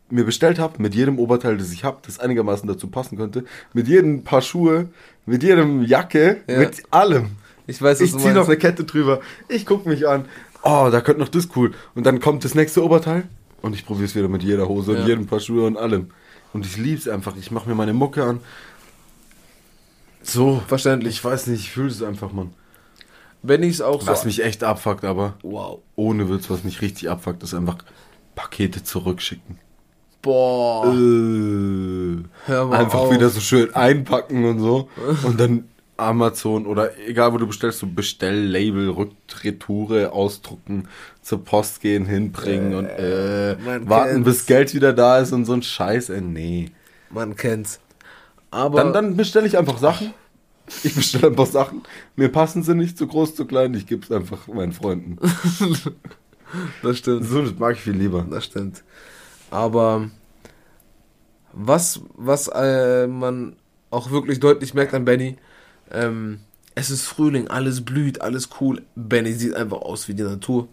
mir 0.09 0.25
bestellt 0.25 0.59
habe, 0.59 0.79
mit 0.81 0.93
jedem 0.93 1.17
Oberteil, 1.17 1.57
das 1.57 1.71
ich 1.73 1.83
habe, 1.83 1.97
das 2.05 2.19
einigermaßen 2.19 2.67
dazu 2.67 2.87
passen 2.87 3.17
könnte, 3.17 3.45
mit 3.73 3.87
jedem 3.87 4.23
Paar 4.23 4.41
Schuhe, 4.43 4.89
mit 5.25 5.41
jedem 5.41 5.81
Jacke, 5.83 6.41
Ja. 6.47 6.59
mit 6.59 6.83
allem. 6.91 7.31
Ich 7.67 7.81
weiß, 7.81 7.99
was 8.01 8.07
Ich 8.09 8.17
ziehe 8.17 8.33
noch 8.33 8.47
eine 8.47 8.57
Kette 8.57 8.83
drüber, 8.83 9.21
ich 9.47 9.65
guck 9.65 9.85
mich 9.85 10.07
an, 10.07 10.25
oh, 10.63 10.89
da 10.91 11.01
könnte 11.01 11.21
noch 11.21 11.29
das 11.29 11.47
cool. 11.55 11.71
Und 11.95 12.05
dann 12.05 12.19
kommt 12.19 12.43
das 12.43 12.55
nächste 12.55 12.83
Oberteil 12.83 13.27
und 13.61 13.73
ich 13.73 13.85
probiere 13.85 14.05
es 14.05 14.15
wieder 14.15 14.27
mit 14.27 14.43
jeder 14.43 14.67
Hose 14.67 14.93
Ja. 14.93 14.99
und 15.01 15.07
jedem 15.07 15.25
Paar 15.27 15.39
Schuhe 15.39 15.65
und 15.65 15.77
allem. 15.77 16.11
Und 16.51 16.65
ich 16.65 16.77
lieb's 16.77 17.07
einfach, 17.07 17.35
ich 17.37 17.51
mache 17.51 17.67
mir 17.69 17.75
meine 17.75 17.93
Mucke 17.93 18.23
an. 18.23 18.39
So, 20.21 20.61
Verständlich. 20.67 21.15
ich 21.15 21.23
weiß 21.23 21.47
nicht, 21.47 21.61
ich 21.61 21.71
fühle 21.71 21.89
es 21.89 22.01
einfach, 22.03 22.31
Mann. 22.31 22.53
Wenn 23.41 23.61
ich 23.63 23.71
es 23.75 23.81
auch 23.81 24.01
so. 24.01 24.07
Was 24.07 24.23
mich 24.23 24.43
echt 24.43 24.63
abfuckt, 24.63 25.03
aber 25.03 25.33
wow. 25.43 25.79
ohne 25.95 26.29
Witz, 26.29 26.49
was 26.49 26.63
mich 26.63 26.81
richtig 26.81 27.09
abfuckt, 27.09 27.43
ist 27.43 27.53
einfach 27.53 27.77
Pakete 28.35 28.83
zurückschicken. 28.83 29.59
Boah. 30.21 30.85
Äh, 30.85 32.23
Hör 32.45 32.65
mal 32.67 32.77
einfach 32.79 32.99
auf. 32.99 33.11
wieder 33.13 33.29
so 33.29 33.41
schön 33.41 33.75
einpacken 33.75 34.45
und 34.45 34.59
so. 34.59 34.87
Und 35.23 35.37
dann 35.39 35.65
Amazon 36.03 36.65
oder 36.65 36.97
egal 37.07 37.33
wo 37.33 37.37
du 37.37 37.47
bestellst, 37.47 37.79
so 37.79 37.87
Bestelllabel, 37.87 38.89
Rückretoure 38.89 40.11
ausdrucken, 40.11 40.87
zur 41.21 41.43
Post 41.43 41.81
gehen, 41.81 42.05
hinbringen 42.05 42.75
und 42.75 42.85
äh, 42.85 43.55
warten, 43.87 44.11
kennt's. 44.11 44.25
bis 44.25 44.45
Geld 44.45 44.73
wieder 44.73 44.93
da 44.93 45.19
ist 45.19 45.31
und 45.31 45.45
so 45.45 45.53
ein 45.53 45.63
Scheiß. 45.63 46.09
Äh, 46.09 46.21
nee. 46.21 46.71
Man 47.09 47.35
kennt's. 47.35 47.79
Aber. 48.51 48.83
Dann, 48.83 48.93
dann 48.93 49.17
bestelle 49.17 49.47
ich 49.47 49.57
einfach 49.57 49.77
Sachen. 49.77 50.13
Ich 50.83 50.95
bestelle 50.95 51.27
einfach 51.27 51.45
Sachen. 51.45 51.83
Mir 52.15 52.29
passen 52.29 52.63
sie 52.63 52.75
nicht 52.75 52.97
zu 52.97 53.07
groß, 53.07 53.35
zu 53.35 53.45
klein. 53.45 53.73
Ich 53.73 53.85
gebe 53.85 54.03
es 54.03 54.11
einfach 54.11 54.47
meinen 54.47 54.71
Freunden. 54.71 55.17
das 56.83 56.97
stimmt. 56.97 57.25
So, 57.25 57.41
das 57.41 57.57
mag 57.59 57.75
ich 57.75 57.81
viel 57.81 57.93
lieber. 57.93 58.25
Das 58.29 58.45
stimmt. 58.45 58.83
Aber 59.51 60.09
was, 61.51 62.01
was 62.15 62.47
äh, 62.47 63.07
man 63.07 63.55
auch 63.91 64.11
wirklich 64.11 64.39
deutlich 64.39 64.73
merkt 64.73 64.93
an 64.93 65.05
Benny, 65.05 65.37
ähm, 65.91 66.39
es 66.75 66.89
ist 66.89 67.05
Frühling, 67.05 67.47
alles 67.47 67.83
blüht, 67.85 68.21
alles 68.21 68.49
cool. 68.59 68.81
Benny 68.95 69.33
sieht 69.33 69.55
einfach 69.55 69.81
aus 69.81 70.07
wie 70.07 70.13
die 70.13 70.23
Natur. 70.23 70.67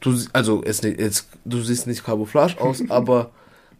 Du, 0.00 0.18
also, 0.32 0.62
es, 0.62 0.82
jetzt, 0.82 1.28
du 1.44 1.62
siehst 1.62 1.86
nicht 1.86 2.04
Camouflage 2.04 2.60
aus, 2.60 2.82
aber 2.90 3.30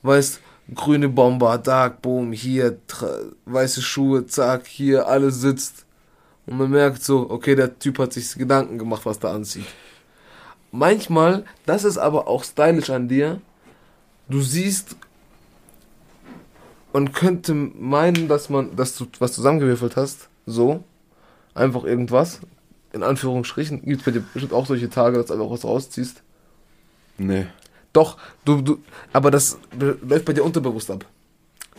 weißt, 0.03 0.41
grüne 0.75 1.09
Bomber, 1.09 1.59
Dark 1.59 2.01
Boom, 2.01 2.33
hier, 2.33 2.79
weiße 3.45 3.83
Schuhe, 3.83 4.27
zack, 4.27 4.67
hier, 4.67 5.07
alles 5.07 5.41
sitzt. 5.41 5.85
Und 6.47 6.59
man 6.59 6.71
merkt 6.71 7.03
so, 7.03 7.29
okay, 7.31 7.55
der 7.55 7.79
Typ 7.79 7.99
hat 7.99 8.13
sich 8.13 8.35
Gedanken 8.35 8.79
gemacht, 8.79 9.05
was 9.05 9.19
da 9.19 9.35
anzieht. 9.35 9.67
Manchmal, 10.73 11.45
das 11.67 11.85
ist 11.85 11.99
aber 11.99 12.27
auch 12.27 12.45
stylisch 12.45 12.91
an 12.91 13.09
dir, 13.09 13.41
du 14.29 14.41
siehst 14.41 14.97
und 16.95 17.13
könnte 17.13 17.55
meinen, 17.55 18.29
dass 18.29 18.49
man, 18.51 18.77
dass 18.77 18.97
du 18.97 19.07
was 19.19 19.33
zusammengewürfelt 19.33 19.97
hast, 19.97 20.29
so, 20.47 20.85
einfach 21.53 21.83
irgendwas, 21.85 22.39
in 22.93 23.03
Anführungsstrichen, 23.03 23.83
gibt 23.83 23.99
es 24.01 24.05
bei 24.05 24.13
dir 24.13 24.23
bestimmt 24.33 24.53
auch 24.53 24.67
solche 24.67 24.89
Tage, 24.89 25.17
dass 25.19 25.27
du 25.27 25.33
einfach 25.35 25.51
was 25.51 25.65
rausziehst. 25.65 26.23
Nee. 27.19 27.47
Doch, 27.93 28.17
du, 28.45 28.61
du, 28.63 28.79
aber 29.13 29.31
das 29.33 29.59
läuft 29.79 30.25
bei 30.25 30.33
dir 30.33 30.45
unterbewusst 30.45 30.91
ab. 30.91 31.05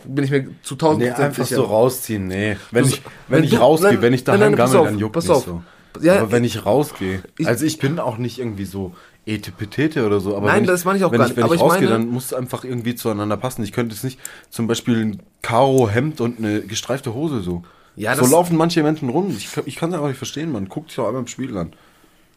Bin 0.04 0.24
ich 0.24 0.30
mir 0.30 0.48
zu 0.62 0.76
tausend 0.76 1.02
Nee, 1.02 1.10
einfach 1.10 1.44
sicher. 1.44 1.56
so 1.56 1.64
rausziehen, 1.64 2.28
nee. 2.28 2.56
Wenn 2.70 2.84
Du- 2.84 2.90
ich, 2.90 3.02
wenn 3.28 3.38
wenn 3.38 3.44
ich 3.44 3.50
du- 3.50 3.56
rausgehe, 3.56 3.92
nein, 3.94 4.02
wenn 4.02 4.12
ich 4.12 4.24
daheim 4.24 4.40
nein, 4.40 4.56
gammel, 4.56 4.76
auf, 4.76 4.86
dann 4.86 4.98
juckt 4.98 5.14
pass 5.14 5.24
mich 5.24 5.36
auf. 5.36 5.44
so. 5.44 5.62
Ja, 6.02 6.18
aber 6.20 6.30
wenn 6.32 6.44
ich 6.44 6.64
rausgehe, 6.66 7.22
ich- 7.38 7.46
also 7.48 7.64
ich 7.64 7.78
bin 7.78 7.98
auch 7.98 8.18
nicht 8.18 8.38
irgendwie 8.38 8.66
so 8.66 8.94
etepetete 9.26 10.06
oder 10.06 10.20
so, 10.20 10.36
aber 10.36 10.46
Nein, 10.46 10.56
wenn 10.58 10.64
ich, 10.64 10.70
das 10.70 10.84
meine 10.84 10.98
ich 10.98 11.04
auch 11.04 11.10
gar 11.10 11.20
ich, 11.22 11.26
nicht. 11.28 11.36
Wenn 11.36 11.44
Aber 11.44 11.54
ich 11.54 11.60
ich 11.60 11.64
rausgehe, 11.66 11.88
meine- 11.88 11.98
dann 12.04 12.08
muss 12.08 12.26
es 12.26 12.32
einfach 12.32 12.64
irgendwie 12.64 12.94
zueinander 12.94 13.36
passen. 13.36 13.62
Ich 13.64 13.72
könnte 13.72 13.94
jetzt 13.94 14.04
nicht 14.04 14.20
zum 14.50 14.66
Beispiel 14.68 15.04
ein 15.04 15.22
Karo-Hemd 15.42 16.20
und 16.20 16.38
eine 16.38 16.60
gestreifte 16.62 17.12
Hose 17.12 17.40
so. 17.42 17.64
Ja, 17.96 18.14
so 18.14 18.22
das- 18.22 18.30
laufen 18.30 18.56
manche 18.56 18.82
Menschen 18.82 19.08
rum. 19.08 19.30
Ich, 19.36 19.50
kann- 19.52 19.64
ich 19.66 19.76
kann 19.76 19.90
es 19.90 19.94
einfach 19.96 20.08
nicht 20.08 20.18
verstehen, 20.18 20.52
man. 20.52 20.68
Guckt 20.68 20.90
sich 20.90 20.98
auch 21.00 21.06
einmal 21.08 21.22
im 21.22 21.26
Spiegel 21.28 21.56
an. 21.58 21.72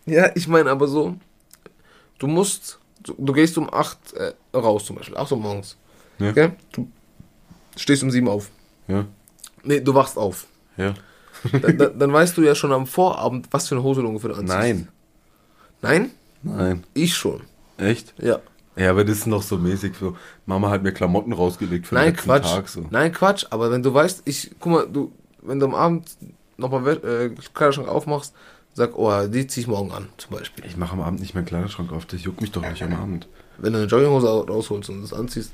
Ja, 0.06 0.32
ich 0.36 0.48
meine 0.48 0.72
aber 0.72 0.88
so, 0.88 1.16
du 2.18 2.26
musst, 2.28 2.80
du, 3.04 3.14
du 3.18 3.34
gehst 3.34 3.58
um 3.58 3.72
8 3.72 4.14
äh, 4.14 4.34
raus 4.58 4.86
zum 4.86 4.96
Beispiel, 4.96 5.16
8 5.18 5.32
Uhr 5.32 5.38
morgens. 5.38 5.78
Ja. 6.18 6.32
Okay? 6.32 6.52
Du 6.72 6.88
stehst 7.78 8.02
um 8.04 8.10
7 8.10 8.28
auf. 8.28 8.50
Ja, 8.88 9.06
Nee, 9.64 9.82
du 9.82 9.94
wachst 9.94 10.18
auf. 10.18 10.48
ja. 10.78 10.94
Dann, 11.62 11.78
dann, 11.78 12.00
dann 12.00 12.14
weißt 12.14 12.36
du 12.36 12.42
ja 12.42 12.56
schon 12.56 12.72
am 12.72 12.88
Vorabend, 12.88 13.48
was 13.52 13.68
für 13.68 13.76
eine 13.76 13.84
Hose 13.84 14.02
du 14.02 14.08
ungefähr 14.08 14.32
anziehst. 14.32 14.48
Nein, 14.48 14.88
Nein? 15.82 16.12
Nein. 16.44 16.84
Ich 16.94 17.16
schon. 17.16 17.42
Echt? 17.78 18.14
Ja. 18.18 18.40
Ja, 18.76 18.92
aber 18.92 19.04
das 19.04 19.18
ist 19.20 19.28
noch 19.28 19.42
so 19.44 19.58
mäßig 19.58 19.94
so. 20.00 20.16
Mama 20.46 20.70
hat 20.70 20.84
mir 20.84 20.94
Klamotten 20.94 21.34
rausgelegt 21.34 21.88
für 21.88 21.96
Nein, 21.96 22.14
den 22.14 22.16
Quatsch. 22.16 22.44
Tag 22.54 22.70
so. 22.70 22.86
Nein, 22.92 23.12
Quatsch. 23.12 23.46
Aber 23.50 23.72
wenn 23.72 23.84
du 23.84 23.94
weißt, 23.94 24.22
ich, 24.26 24.52
guck 24.60 24.72
mal, 24.72 24.88
du, 24.88 25.12
wenn 25.42 25.60
du 25.60 25.66
am 25.66 25.76
Abend 25.76 26.10
nochmal 26.58 26.88
äh, 27.04 27.30
Kleiderschrank 27.54 27.90
aufmachst, 27.90 28.34
sag, 28.74 28.98
oh, 28.98 29.28
die 29.28 29.48
zieh 29.48 29.62
ich 29.62 29.68
morgen 29.68 29.92
an, 29.92 30.08
zum 30.18 30.38
Beispiel. 30.38 30.66
Ich 30.66 30.78
mache 30.78 30.94
am 30.94 31.02
Abend 31.02 31.20
nicht 31.20 31.36
meinen 31.36 31.46
Kleiderschrank 31.46 31.92
auf, 31.92 32.06
das 32.06 32.24
juckt 32.24 32.40
mich 32.42 32.52
doch 32.52 32.62
nicht 32.62 32.82
am 32.84 32.94
Abend. 32.96 33.28
Wenn 33.58 33.74
du 33.74 33.80
eine 33.80 33.88
Jogginghose 33.88 34.28
rausholst 34.28 34.90
und 34.90 35.02
das 35.02 35.12
anziehst, 35.14 35.52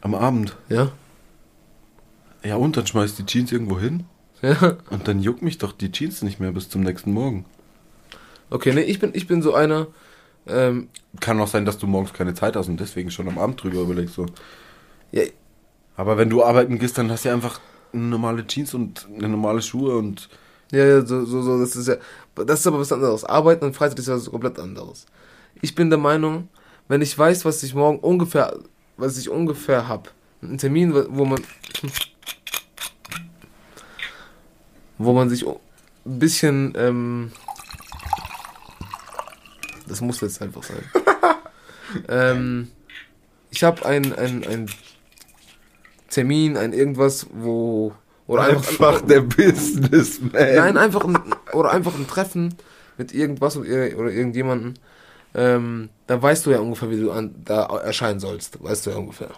Am 0.00 0.14
Abend? 0.16 0.56
ja? 0.68 0.90
Ja, 2.42 2.56
und 2.56 2.76
dann 2.76 2.86
schmeißt 2.86 3.18
die 3.18 3.26
Jeans 3.26 3.52
irgendwo 3.52 3.78
hin 3.78 4.04
Ja. 4.42 4.76
und 4.90 5.06
dann 5.06 5.20
juckt 5.20 5.42
mich 5.42 5.58
doch 5.58 5.72
die 5.72 5.92
Jeans 5.92 6.22
nicht 6.22 6.40
mehr 6.40 6.50
bis 6.52 6.68
zum 6.68 6.80
nächsten 6.82 7.12
Morgen. 7.12 7.44
Okay, 8.50 8.72
nee, 8.72 8.82
ich 8.82 8.98
bin, 8.98 9.10
ich 9.14 9.26
bin 9.26 9.42
so 9.42 9.54
einer, 9.54 9.86
ähm, 10.46 10.88
Kann 11.20 11.40
auch 11.40 11.48
sein, 11.48 11.64
dass 11.64 11.78
du 11.78 11.86
morgens 11.86 12.12
keine 12.12 12.34
Zeit 12.34 12.56
hast 12.56 12.68
und 12.68 12.80
deswegen 12.80 13.10
schon 13.10 13.28
am 13.28 13.38
Abend 13.38 13.62
drüber 13.62 13.80
überlegst 13.80 14.14
so. 14.14 14.26
ja, 15.12 15.22
Aber 15.96 16.16
wenn 16.18 16.30
du 16.30 16.42
arbeiten 16.42 16.78
gehst, 16.78 16.98
dann 16.98 17.10
hast 17.10 17.24
du 17.24 17.28
ja 17.28 17.34
einfach 17.34 17.60
normale 17.92 18.46
Jeans 18.46 18.74
und 18.74 19.06
eine 19.16 19.28
normale 19.28 19.62
Schuhe 19.62 19.96
und 19.96 20.28
Ja, 20.72 20.84
ja, 20.84 21.04
so, 21.04 21.24
so, 21.24 21.42
so, 21.42 21.58
das 21.60 21.76
ist 21.76 21.88
ja, 21.88 21.96
das 22.34 22.60
ist 22.60 22.66
aber 22.66 22.78
was 22.80 22.92
anderes. 22.92 23.24
Arbeiten 23.24 23.64
und 23.64 23.74
Freizeit 23.76 23.98
ist 23.98 24.08
ja 24.08 24.14
was 24.16 24.30
komplett 24.30 24.58
anderes. 24.58 25.06
Ich 25.62 25.74
bin 25.74 25.90
der 25.90 25.98
Meinung, 25.98 26.48
wenn 26.88 27.02
ich 27.02 27.16
weiß, 27.16 27.44
was 27.44 27.62
ich 27.62 27.74
morgen 27.74 27.98
ungefähr, 27.98 28.56
was 28.96 29.18
ich 29.18 29.28
ungefähr 29.28 29.88
hab, 29.88 30.12
einen 30.42 30.58
Termin, 30.58 30.94
wo 30.94 31.24
man, 31.24 31.42
wo 34.98 35.12
man 35.12 35.28
sich 35.28 35.46
ein 35.46 35.58
bisschen, 36.04 36.72
ähm, 36.76 37.32
das 39.90 40.00
muss 40.00 40.20
jetzt 40.20 40.40
einfach 40.40 40.62
sein. 40.62 40.82
ähm, 42.08 42.70
ich 43.50 43.64
habe 43.64 43.84
ein, 43.84 44.14
ein, 44.14 44.44
ein 44.44 44.70
Termin, 46.08 46.56
ein 46.56 46.72
irgendwas, 46.72 47.26
wo, 47.32 47.92
oder 48.26 48.42
einfach, 48.44 49.00
der 49.00 49.22
Businessman. 49.22 50.32
Nein, 50.32 50.76
einfach 50.76 51.04
ein, 51.04 51.18
oder 51.52 51.72
einfach 51.72 51.94
ein 51.96 52.06
Treffen 52.06 52.54
mit 52.96 53.12
irgendwas 53.12 53.56
oder 53.56 53.66
irgendjemanden. 53.66 54.78
Ähm, 55.34 55.90
da 56.06 56.20
weißt 56.20 56.46
du 56.46 56.50
ja 56.50 56.60
ungefähr, 56.60 56.90
wie 56.90 57.00
du 57.00 57.10
an, 57.10 57.34
da 57.44 57.64
erscheinen 57.78 58.20
sollst. 58.20 58.62
Weißt 58.62 58.86
du 58.86 58.90
ja 58.90 58.96
ungefähr. 58.96 59.30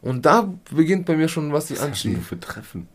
Und 0.00 0.26
da 0.26 0.52
beginnt 0.70 1.06
bei 1.06 1.16
mir 1.16 1.28
schon, 1.28 1.52
was 1.52 1.70
ich 1.70 1.80
Was 1.80 1.98
für 2.00 2.40
Treffen? 2.40 2.88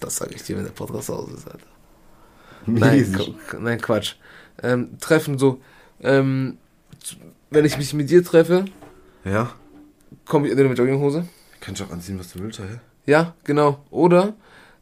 Das 0.00 0.16
sage 0.16 0.34
ich 0.34 0.42
dir, 0.42 0.56
wenn 0.56 0.64
der 0.64 0.72
Podcast 0.72 1.10
aus 1.10 1.30
ist, 1.30 1.46
Alter. 1.46 1.77
Nein, 2.66 3.16
nein, 3.60 3.80
Quatsch. 3.80 4.14
Ähm, 4.62 4.98
Treffen 5.00 5.38
so. 5.38 5.60
Ähm, 6.00 6.58
wenn 7.50 7.64
ich 7.64 7.78
mich 7.78 7.94
mit 7.94 8.10
dir 8.10 8.24
treffe, 8.24 8.66
Ja? 9.24 9.52
komme 10.26 10.46
ich 10.46 10.52
entweder 10.52 10.68
mit 10.68 10.78
Jogginghose. 10.78 11.26
Kannst 11.60 11.80
du 11.80 11.84
auch 11.84 11.90
anziehen, 11.90 12.18
was 12.18 12.32
du 12.32 12.40
willst, 12.40 12.58
hä? 12.58 12.64
Ja, 13.06 13.34
genau. 13.44 13.84
Oder 13.90 14.34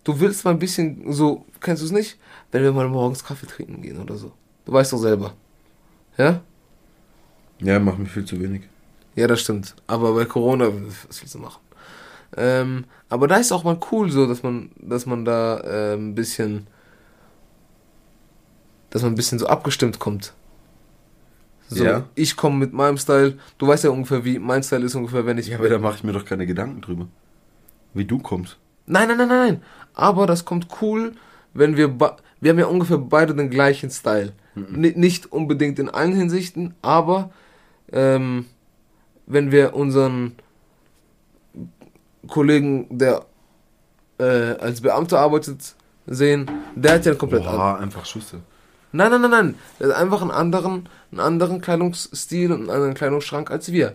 du 0.05 0.19
willst 0.21 0.45
mal 0.45 0.51
ein 0.53 0.59
bisschen 0.59 1.13
so, 1.13 1.45
kennst 1.61 1.83
du 1.83 1.87
es 1.87 1.93
nicht? 1.93 2.19
Wenn 2.51 2.63
wir 2.63 2.73
mal 2.73 2.89
morgens 2.89 3.25
Kaffee 3.25 3.47
trinken 3.47 3.83
gehen 3.83 4.01
oder 4.01 4.17
so. 4.17 4.33
Du 4.65 4.73
weißt 4.73 4.93
doch 4.93 4.99
selber. 4.99 5.35
Ja? 6.19 6.41
Ja, 7.61 7.79
mach 7.79 7.97
mich 7.99 8.11
viel 8.11 8.25
zu 8.25 8.41
wenig. 8.41 8.63
Ja, 9.15 9.27
das 9.27 9.41
stimmt. 9.41 9.75
Aber 9.87 10.13
bei 10.15 10.25
Corona, 10.27 10.69
was 11.09 11.21
willst 11.23 11.35
du 11.35 11.39
machen? 11.39 11.61
Ähm, 12.37 12.85
aber 13.09 13.29
da 13.29 13.37
ist 13.37 13.53
auch 13.53 13.65
mal 13.65 13.79
cool 13.93 14.11
so, 14.11 14.27
dass 14.27 14.43
man, 14.43 14.71
dass 14.79 15.07
man 15.07 15.25
da 15.25 15.61
äh, 15.61 15.95
ein 15.95 16.15
bisschen, 16.15 16.67
dass 18.97 19.03
man 19.03 19.13
ein 19.13 19.15
bisschen 19.15 19.39
so 19.39 19.47
abgestimmt 19.47 19.99
kommt. 19.99 20.33
So, 21.69 21.85
Ja. 21.85 22.05
ich 22.15 22.35
komme 22.35 22.57
mit 22.57 22.73
meinem 22.73 22.97
Style. 22.97 23.37
Du 23.59 23.67
weißt 23.67 23.85
ja 23.85 23.91
ungefähr, 23.91 24.25
wie 24.25 24.39
mein 24.39 24.63
Style 24.63 24.87
ist 24.87 24.95
ungefähr, 24.95 25.27
wenn 25.27 25.37
ich. 25.37 25.49
Ja, 25.49 25.59
aber 25.59 25.69
da 25.69 25.79
mache 25.79 25.97
ich 25.97 26.03
mir 26.05 26.13
doch 26.15 26.25
keine 26.25 26.47
Gedanken 26.47 26.81
drüber. 26.81 27.07
Wie 27.93 28.07
du 28.07 28.19
kommst. 28.21 28.57
Nein, 28.87 29.09
nein, 29.09 29.19
nein, 29.19 29.29
nein, 29.29 29.39
nein. 29.49 29.63
Aber 29.93 30.27
das 30.27 30.47
kommt 30.47 30.69
cool, 30.81 31.13
wenn 31.53 31.77
wir, 31.77 32.01
wir 32.41 32.51
haben 32.51 32.59
ja 32.59 32.65
ungefähr 32.67 32.97
beide 32.97 33.35
den 33.35 33.51
gleichen 33.51 33.91
Style. 33.91 34.33
Ni- 34.55 34.95
Nicht 34.97 35.31
unbedingt 35.31 35.79
in 35.79 35.91
allen 35.91 36.15
Hinsichten, 36.15 36.75
aber 36.81 37.29
ähm, 37.93 38.47
wenn 39.27 39.53
wir 39.53 39.75
unseren 39.75 40.37
Kollegen, 42.29 42.87
der 42.99 43.27
äh, 44.19 44.25
als 44.25 44.81
Beamter 44.81 45.19
arbeitet, 45.21 45.75
sehen, 46.07 46.51
der 46.75 46.95
hat 46.95 47.05
ja 47.05 47.15
komplett. 47.15 47.43
Boah, 47.45 47.79
einfach 47.79 48.07
Schüsse. 48.07 48.41
Nein, 48.97 49.11
nein, 49.11 49.21
nein, 49.23 49.31
nein. 49.31 49.55
Der 49.79 49.89
hat 49.89 49.97
einfach 49.97 50.23
einen 50.23 50.31
anderen, 50.31 50.89
einen 51.11 51.21
anderen 51.21 51.61
Kleidungsstil 51.61 52.53
und 52.53 52.61
einen 52.63 52.71
anderen 52.71 52.95
Kleidungsschrank 52.95 53.51
als 53.51 53.71
wir. 53.71 53.95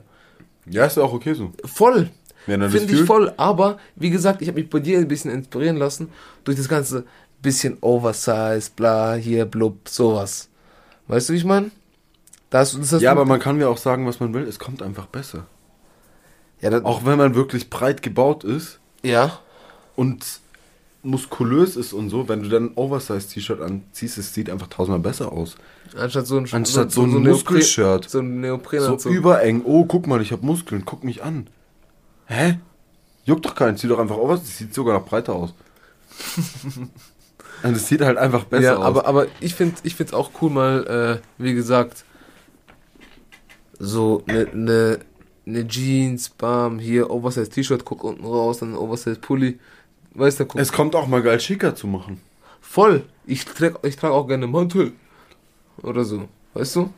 Ja, 0.65 0.86
ist 0.86 0.98
ja 0.98 1.03
auch 1.03 1.13
okay 1.13 1.34
so. 1.34 1.51
Voll. 1.65 2.10
Das 2.48 2.72
Finde 2.72 2.77
ich 2.77 2.91
fühlt. 2.91 3.08
voll, 3.08 3.34
aber 3.38 3.77
wie 3.96 4.10
gesagt, 4.10 4.41
ich 4.41 4.48
habe 4.48 4.60
mich 4.60 4.70
bei 4.70 4.79
dir 4.79 4.98
ein 4.98 5.08
bisschen 5.08 5.29
inspirieren 5.29 5.77
lassen 5.77 6.10
durch 6.43 6.58
das 6.58 6.67
ganze 6.67 7.05
bisschen 7.41 7.77
Oversize, 7.81 8.72
bla, 8.75 9.13
hier, 9.13 9.46
blub, 9.46 9.88
sowas. 9.88 10.50
Weißt 11.08 11.29
du, 11.29 11.34
wie 11.34 11.38
ich 11.38 11.46
meine? 11.46 11.72
Das, 12.50 12.77
das 12.77 12.93
hast 12.93 13.01
Ja, 13.01 13.12
aber 13.12 13.25
man 13.25 13.39
kann 13.39 13.60
ja 13.60 13.67
auch 13.67 13.77
sagen, 13.77 14.08
was 14.08 14.20
man 14.20 14.34
will. 14.34 14.43
Es 14.43 14.60
kommt 14.60 14.81
einfach 14.81 15.05
besser. 15.08 15.46
ja, 16.62 16.70
das, 16.70 16.84
Auch 16.84 17.05
wenn 17.05 17.17
man 17.17 17.36
wirklich 17.36 17.70
breit 17.70 18.01
gebaut 18.01 18.43
ist 18.43 18.79
ja, 19.03 19.39
und 19.96 20.25
muskulös 21.03 21.75
ist 21.77 21.93
und 21.93 22.10
so, 22.10 22.29
wenn 22.29 22.43
du 22.43 22.50
dann 22.50 22.65
ein 22.65 22.72
Oversize-T-Shirt 22.77 23.60
anziehst, 23.62 24.17
es 24.17 24.34
sieht 24.34 24.50
einfach 24.50 24.67
tausendmal 24.67 25.00
besser 25.00 25.31
aus. 25.31 25.55
anstatt 25.98 26.27
so 26.27 26.38
ein, 26.38 26.48
Anstatt 26.51 26.91
so 26.91 27.03
ein 27.03 27.10
Neopren- 27.12 27.29
Muskelshirt. 27.29 28.10
So 28.10 28.20
ein 28.20 28.34
So 28.36 28.39
Neoprenanzug. 28.39 29.12
übereng. 29.12 29.63
Oh, 29.65 29.86
guck 29.86 30.05
mal, 30.08 30.22
ich 30.22 30.31
habe 30.31 30.46
Muskeln. 30.46 30.84
Guck 30.86 31.03
mich 31.03 31.24
an. 31.24 31.48
Hä? 32.27 32.60
Juckt 33.25 33.46
doch 33.46 33.55
keinen. 33.55 33.77
Zieh 33.77 33.88
doch 33.88 34.00
einfach 34.00 34.17
Oversize. 34.17 34.51
Sieht 34.51 34.74
sogar 34.74 34.93
noch 35.00 35.05
breiter 35.05 35.34
aus. 35.34 35.53
und 37.63 37.75
es 37.75 37.88
sieht 37.88 38.01
halt 38.01 38.17
einfach 38.17 38.43
besser 38.46 38.63
ja, 38.63 38.75
aus. 38.77 38.86
aber, 38.86 39.05
aber 39.08 39.27
ich 39.39 39.55
finde 39.55 39.75
ich 39.84 39.96
find's 39.96 40.13
auch 40.13 40.29
cool, 40.41 40.50
mal, 40.51 41.20
äh, 41.20 41.43
wie 41.43 41.53
gesagt, 41.53 42.03
so 43.79 44.24
eine 44.27 44.48
ne, 44.53 45.00
ne 45.46 45.67
Jeans, 45.67 46.29
bam, 46.29 46.79
hier 46.79 47.10
Oversize-T-Shirt, 47.10 47.86
guck 47.86 48.03
unten 48.03 48.24
raus, 48.25 48.60
dann 48.60 48.75
Oversize-Pulli. 48.75 49.60
Weißt 50.13 50.39
du, 50.39 50.46
guck. 50.46 50.60
es 50.60 50.72
kommt 50.72 50.96
auch 50.96 51.08
mal 51.08 51.22
geil 51.22 51.39
schicker 51.39 51.75
zu 51.75 51.88
machen. 51.88 52.22
Voll. 52.60 53.03
Ich 53.25 53.46
trage 53.46 53.80
ich 53.84 53.96
trag 53.96 54.12
auch 54.12 54.27
gerne 54.27 54.48
Mantel. 54.48 54.94
Oder 55.82 56.03
so. 56.03 56.27
Weißt 56.53 56.75
du? 56.75 56.94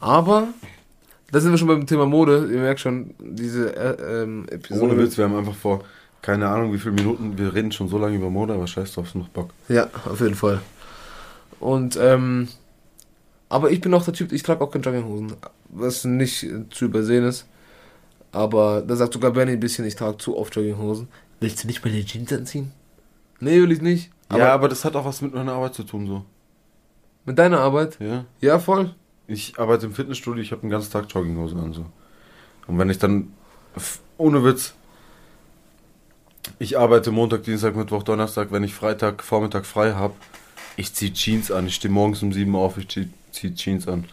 Aber, 0.00 0.48
da 1.30 1.40
sind 1.40 1.50
wir 1.50 1.58
schon 1.58 1.68
beim 1.68 1.86
Thema 1.86 2.06
Mode. 2.06 2.48
Ihr 2.52 2.60
merkt 2.60 2.80
schon, 2.80 3.14
diese 3.18 3.76
äh, 3.76 4.22
ähm, 4.22 4.46
Episode. 4.50 4.82
Ohne 4.82 4.98
Witz, 4.98 5.16
wir 5.16 5.24
haben 5.24 5.36
einfach 5.36 5.54
vor, 5.54 5.84
keine 6.20 6.48
Ahnung 6.48 6.72
wie 6.72 6.78
viele 6.78 6.94
Minuten, 6.94 7.36
wir 7.38 7.54
reden 7.54 7.72
schon 7.72 7.88
so 7.88 7.98
lange 7.98 8.16
über 8.16 8.30
Mode, 8.30 8.54
aber 8.54 8.66
scheiß 8.66 8.92
drauf, 8.92 9.06
ist 9.06 9.14
noch 9.14 9.28
Bock. 9.28 9.50
Ja, 9.68 9.88
auf 10.04 10.20
jeden 10.20 10.34
Fall. 10.34 10.60
Und, 11.60 11.96
ähm, 12.00 12.48
aber 13.48 13.70
ich 13.70 13.80
bin 13.80 13.92
auch 13.94 14.04
der 14.04 14.14
Typ, 14.14 14.32
ich 14.32 14.42
trage 14.42 14.62
auch 14.62 14.70
keine 14.70 14.84
Jogginghosen. 14.84 15.34
Was 15.68 16.04
nicht 16.04 16.46
zu 16.70 16.84
übersehen 16.84 17.24
ist. 17.24 17.46
Aber 18.30 18.82
da 18.82 18.96
sagt 18.96 19.12
sogar 19.12 19.30
Benny 19.30 19.52
ein 19.52 19.60
bisschen, 19.60 19.84
ich 19.84 19.94
trage 19.94 20.18
zu 20.18 20.36
oft 20.36 20.54
Jogginghosen. 20.56 21.08
Willst 21.42 21.62
du 21.62 21.66
nicht 21.66 21.84
meine 21.84 22.04
Jeans 22.04 22.32
anziehen? 22.32 22.72
Nee, 23.40 23.60
will 23.60 23.72
ich 23.72 23.82
nicht. 23.82 24.10
Aber 24.28 24.38
ja, 24.38 24.54
aber 24.54 24.68
das 24.68 24.84
hat 24.84 24.96
auch 24.96 25.04
was 25.04 25.20
mit 25.20 25.34
meiner 25.34 25.52
Arbeit 25.52 25.74
zu 25.74 25.82
tun, 25.82 26.06
so. 26.06 26.24
mit 27.24 27.38
deiner 27.38 27.60
Arbeit? 27.60 27.98
Ja. 28.00 28.24
Ja, 28.40 28.58
voll. 28.58 28.94
Ich 29.26 29.58
arbeite 29.58 29.86
im 29.86 29.94
Fitnessstudio, 29.94 30.42
ich 30.42 30.52
habe 30.52 30.62
den 30.62 30.70
ganzen 30.70 30.92
Tag 30.92 31.06
Jogginghosen 31.12 31.60
an, 31.60 31.72
so. 31.72 31.86
Und 32.66 32.78
wenn 32.78 32.90
ich 32.90 32.98
dann, 32.98 33.32
ohne 34.16 34.44
Witz, 34.44 34.74
ich 36.58 36.78
arbeite 36.78 37.10
Montag, 37.10 37.44
Dienstag, 37.44 37.76
Mittwoch, 37.76 38.02
Donnerstag, 38.02 38.52
wenn 38.52 38.64
ich 38.64 38.74
Freitag, 38.74 39.22
Vormittag 39.22 39.66
frei 39.66 39.92
habe, 39.92 40.14
ich 40.76 40.94
ziehe 40.94 41.12
Jeans 41.12 41.50
an. 41.50 41.66
Ich 41.66 41.74
stehe 41.74 41.92
morgens 41.92 42.22
um 42.22 42.32
7 42.32 42.52
Uhr 42.54 42.60
auf, 42.60 42.78
ich 42.78 42.88
ziehe 42.88 43.08
zieh 43.32 43.54
Jeans 43.54 43.88
an. 43.88 44.04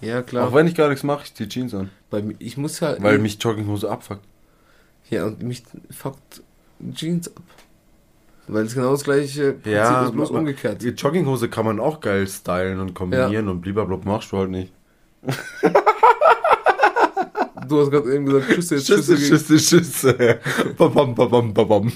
Ja, 0.00 0.22
klar. 0.22 0.48
Auch 0.48 0.54
wenn 0.54 0.66
ich 0.66 0.74
gar 0.74 0.88
nichts 0.88 1.02
mache, 1.02 1.24
ich 1.24 1.34
ziehe 1.34 1.48
Jeans 1.48 1.74
an. 1.74 1.90
Mir, 2.10 2.34
ich 2.38 2.56
muss 2.56 2.80
ja. 2.80 3.00
Weil 3.02 3.18
mich 3.18 3.42
Jogginghose 3.42 3.90
abfuckt. 3.90 4.24
Ja, 5.10 5.24
und 5.24 5.42
mich 5.42 5.62
fuckt 5.90 6.42
Jeans 6.94 7.28
ab. 7.28 7.42
Weil 8.46 8.64
es 8.64 8.74
genau 8.74 8.92
das 8.92 9.04
gleiche 9.04 9.52
Prinzip 9.52 9.72
Ja, 9.72 10.06
ist, 10.06 10.12
bloß 10.12 10.30
umgekehrt. 10.30 10.80
Die 10.82 10.88
Jogginghose 10.88 11.48
kann 11.50 11.66
man 11.66 11.80
auch 11.80 12.00
geil 12.00 12.26
stylen 12.26 12.80
und 12.80 12.94
kombinieren 12.94 13.48
und 13.48 13.60
blablabla 13.60 13.98
machst 14.04 14.32
du 14.32 14.38
halt 14.38 14.50
nicht. 14.50 14.72
Du 17.68 17.80
hast 17.80 17.90
gerade 17.90 18.14
eben 18.14 18.24
gesagt, 18.24 18.46
Schüsse, 18.54 18.76
jetzt 18.76 18.86
Schüsse. 18.86 19.18
Schüsse, 19.18 19.58
Schüsse, 19.58 19.84
Schüsse. 19.84 20.40
babam, 20.78 21.14
babam, 21.14 21.52
babam. 21.52 21.92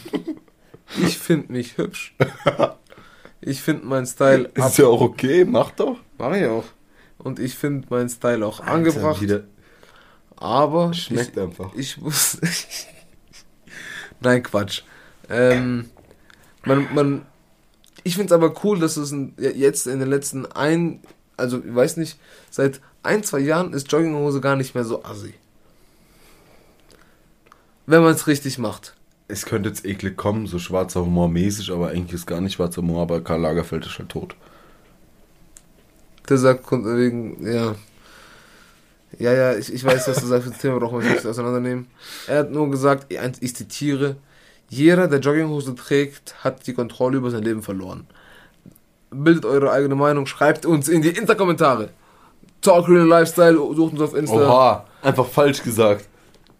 Ich 1.01 1.16
finde 1.18 1.53
mich 1.53 1.79
hübsch. 1.79 2.14
Ich 3.40 3.62
finde 3.62 3.87
meinen 3.87 4.05
Style 4.07 4.51
ab. 4.55 4.68
Ist 4.68 4.79
ja 4.79 4.87
auch 4.87 5.01
okay, 5.01 5.47
mach 5.47 5.71
doch. 5.71 5.97
Mach 6.18 6.35
ich 6.35 6.45
auch. 6.47 6.64
Und 7.18 7.38
ich 7.38 7.55
finde 7.55 7.87
meinen 7.88 8.11
Style 8.11 8.45
auch 8.47 8.61
Alter, 8.61 8.73
angebracht. 8.73 9.23
Wieder. 9.23 9.45
Aber 10.37 10.92
Schmeckt 10.92 11.37
ich, 11.37 11.42
einfach. 11.42 11.71
ich 11.75 11.97
muss. 11.99 12.38
Nein, 14.22 14.42
Quatsch. 14.42 14.82
Ähm, 15.28 15.90
man, 16.64 16.94
man, 16.94 17.26
ich 18.04 18.14
finde 18.14 18.26
es 18.26 18.32
aber 18.32 18.54
cool, 18.64 18.78
dass 18.78 18.96
es 18.96 19.11
ein, 19.11 19.35
jetzt 19.37 19.87
in 19.87 19.98
den 19.98 20.08
letzten 20.08 20.46
ein, 20.46 21.00
also 21.37 21.58
ich 21.58 21.74
weiß 21.74 21.96
nicht, 21.96 22.18
seit 22.50 22.80
ein, 23.02 23.22
zwei 23.22 23.40
Jahren 23.40 23.72
ist 23.72 23.90
Jogginghose 23.90 24.40
gar 24.40 24.56
nicht 24.56 24.74
mehr 24.74 24.85
so 24.85 25.04
assi. 25.04 25.35
Wenn 27.87 28.02
man 28.02 28.14
es 28.14 28.26
richtig 28.26 28.58
macht. 28.58 28.94
Es 29.28 29.44
könnte 29.44 29.68
jetzt 29.68 29.85
eklig 29.85 30.16
kommen, 30.16 30.46
so 30.46 30.58
schwarzer 30.58 31.04
Humor 31.04 31.28
mäßig, 31.28 31.70
aber 31.70 31.88
eigentlich 31.88 32.14
ist 32.14 32.26
gar 32.26 32.40
nicht 32.40 32.54
schwarzer 32.54 32.82
Humor, 32.82 33.02
aber 33.02 33.22
Karl 33.22 33.40
Lagerfeld 33.40 33.87
ist 33.87 33.98
halt 33.98 34.11
tot. 34.11 34.37
Der 36.28 36.38
sagt 36.38 36.70
wegen, 36.70 37.44
ja. 37.44 37.74
Ja, 39.18 39.33
ja, 39.33 39.55
ich, 39.55 39.72
ich 39.72 39.85
weiß, 39.85 40.09
was 40.09 40.20
du 40.20 40.27
sagst, 40.27 40.48
das 40.48 40.59
Thema 40.59 40.79
brauchen 40.79 41.03
wir 41.03 41.11
nicht 41.11 41.27
auseinandernehmen. 41.27 41.87
Er 42.27 42.38
hat 42.40 42.51
nur 42.51 42.70
gesagt, 42.70 43.07
ich 43.40 43.57
zitiere, 43.57 44.16
jeder, 44.68 45.07
der 45.07 45.20
Jogginghose 45.20 45.75
trägt, 45.75 46.35
hat 46.42 46.66
die 46.66 46.72
Kontrolle 46.72 47.18
über 47.18 47.31
sein 47.31 47.42
Leben 47.42 47.62
verloren. 47.62 48.07
Bildet 49.11 49.44
eure 49.44 49.70
eigene 49.70 49.94
Meinung, 49.94 50.27
schreibt 50.27 50.64
uns 50.64 50.88
in 50.88 51.03
die 51.03 51.11
Insta-Kommentare. 51.11 51.90
Talk 52.62 52.88
Real 52.88 53.07
Lifestyle, 53.07 53.57
sucht 53.57 53.92
uns 53.92 54.01
auf 54.01 54.14
Insta. 54.14 54.37
Oha, 54.37 54.87
einfach 55.03 55.27
falsch 55.27 55.62
gesagt. 55.62 56.07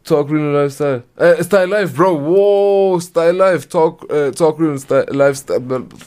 Talk 0.05 0.31
Real 0.31 0.53
Lifestyle. 0.53 1.05
Äh, 1.17 1.43
Style 1.45 1.67
Life, 1.67 1.95
Bro. 1.95 2.21
Wow, 2.23 3.03
Style 3.03 3.33
Life. 3.33 3.69
Talk, 3.69 4.11
äh, 4.11 4.33
Talk 4.33 4.59
Real 4.59 4.79
Style 4.79 5.07
Lifestyle. 5.11 5.63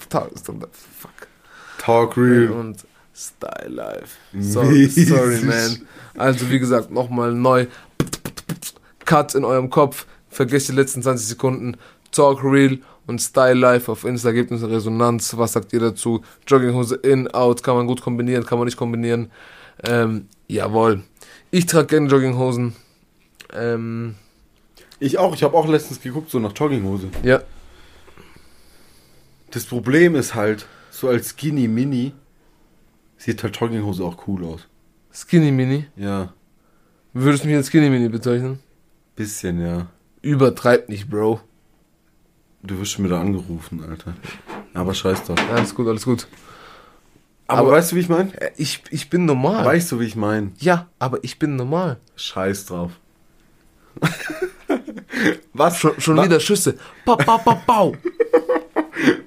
Talk, 0.10 0.32
fuck. 0.36 1.12
Talk 1.80 2.18
real. 2.18 2.52
und 2.52 2.86
Style 3.16 3.70
Life. 3.70 4.18
Sorry, 4.40 4.84
Mäßig. 4.88 5.08
sorry, 5.08 5.42
man. 5.42 5.88
Also, 6.18 6.50
wie 6.50 6.60
gesagt, 6.60 6.92
nochmal 6.92 7.34
neu. 7.34 7.68
Cut 9.06 9.36
in 9.36 9.44
eurem 9.46 9.70
Kopf. 9.70 10.06
Vergesst 10.30 10.70
die 10.70 10.74
letzten 10.74 11.02
20 11.04 11.28
Sekunden. 11.28 11.78
Talk 12.12 12.44
Real 12.44 12.80
und 13.08 13.22
Style 13.22 13.54
Life 13.54 13.92
auf 13.92 14.04
Insta. 14.04 14.32
Gebt 14.32 14.52
uns 14.52 14.64
eine 14.64 14.74
Resonanz. 14.74 15.38
Was 15.38 15.54
sagt 15.54 15.74
ihr 15.74 15.80
dazu? 15.80 16.22
Jogginghose 16.48 16.96
in, 16.96 17.28
out. 17.34 17.62
Kann 17.64 17.76
man 17.76 17.88
gut 17.88 18.02
kombinieren, 18.02 18.46
kann 18.46 18.58
man 18.58 18.66
nicht 18.66 18.78
kombinieren. 18.78 19.32
Ähm, 19.84 20.28
jawohl. 20.48 21.04
Ich 21.52 21.66
trage 21.66 21.88
gerne 21.88 22.08
Jogginghosen. 22.08 22.76
Ähm, 23.54 24.16
Ich 25.00 25.18
auch, 25.18 25.36
ich 25.36 25.44
habe 25.44 25.56
auch 25.56 25.68
letztens 25.68 26.02
geguckt, 26.02 26.32
so 26.32 26.40
nach 26.40 26.54
Jogginghose. 26.56 27.10
ja. 27.24 27.42
Das 29.52 29.64
Problem 29.66 30.16
ist 30.16 30.36
halt, 30.36 30.66
so 30.90 31.08
als 31.08 31.30
Skinny 31.30 31.70
Mini 31.70 32.12
sieht 33.18 33.42
halt 33.42 33.56
Jogginghose 33.56 34.04
auch 34.04 34.28
cool 34.28 34.44
aus. 34.44 34.68
Skinny 35.16 35.52
Mini. 35.52 35.86
Ja, 35.96 36.34
Würdest 37.14 37.44
du 37.44 37.48
mich 37.48 37.56
als 37.56 37.68
Skinny 37.68 37.90
Mini 37.90 38.10
bezeichnen? 38.10 38.60
bisschen, 39.16 39.62
ja. 39.62 39.88
Übertreib 40.22 40.90
nicht, 40.90 41.10
Bro. 41.10 41.40
Du 42.64 42.78
wirst 42.80 42.92
schon 42.92 43.06
wieder 43.06 43.20
angerufen, 43.20 43.82
Alter. 43.88 44.14
Aber 44.74 44.94
scheiß 44.94 45.24
doch. 45.26 45.38
Alles 45.54 45.74
gut, 45.74 45.88
alles 45.88 46.04
gut. 46.04 46.28
Aber, 47.48 47.60
Aber- 47.60 47.72
weißt 47.74 47.92
du, 47.94 47.96
wie 47.96 48.00
ich 48.02 48.10
meine? 48.10 48.34
Äh, 48.42 48.52
Ich, 48.58 48.84
ich 48.90 49.10
bin 49.10 49.24
normal. 49.26 49.64
Weißt 49.64 49.92
du, 49.92 50.00
wie 50.02 50.06
ich 50.06 50.16
meine? 50.18 50.52
Ja, 50.58 50.90
aber 51.00 51.24
ich 51.24 51.40
bin 51.40 51.56
normal. 51.56 51.98
Scheiß 52.18 52.66
drauf. 52.66 52.92
was, 55.54 55.78
Schon, 55.78 56.00
schon 56.02 56.18
wa- 56.18 56.24
wieder 56.26 56.40
Schüsse. 56.42 56.78
Ba, 57.06 57.16
ba, 57.16 57.38
ba, 57.38 57.62
bau. 57.66 57.96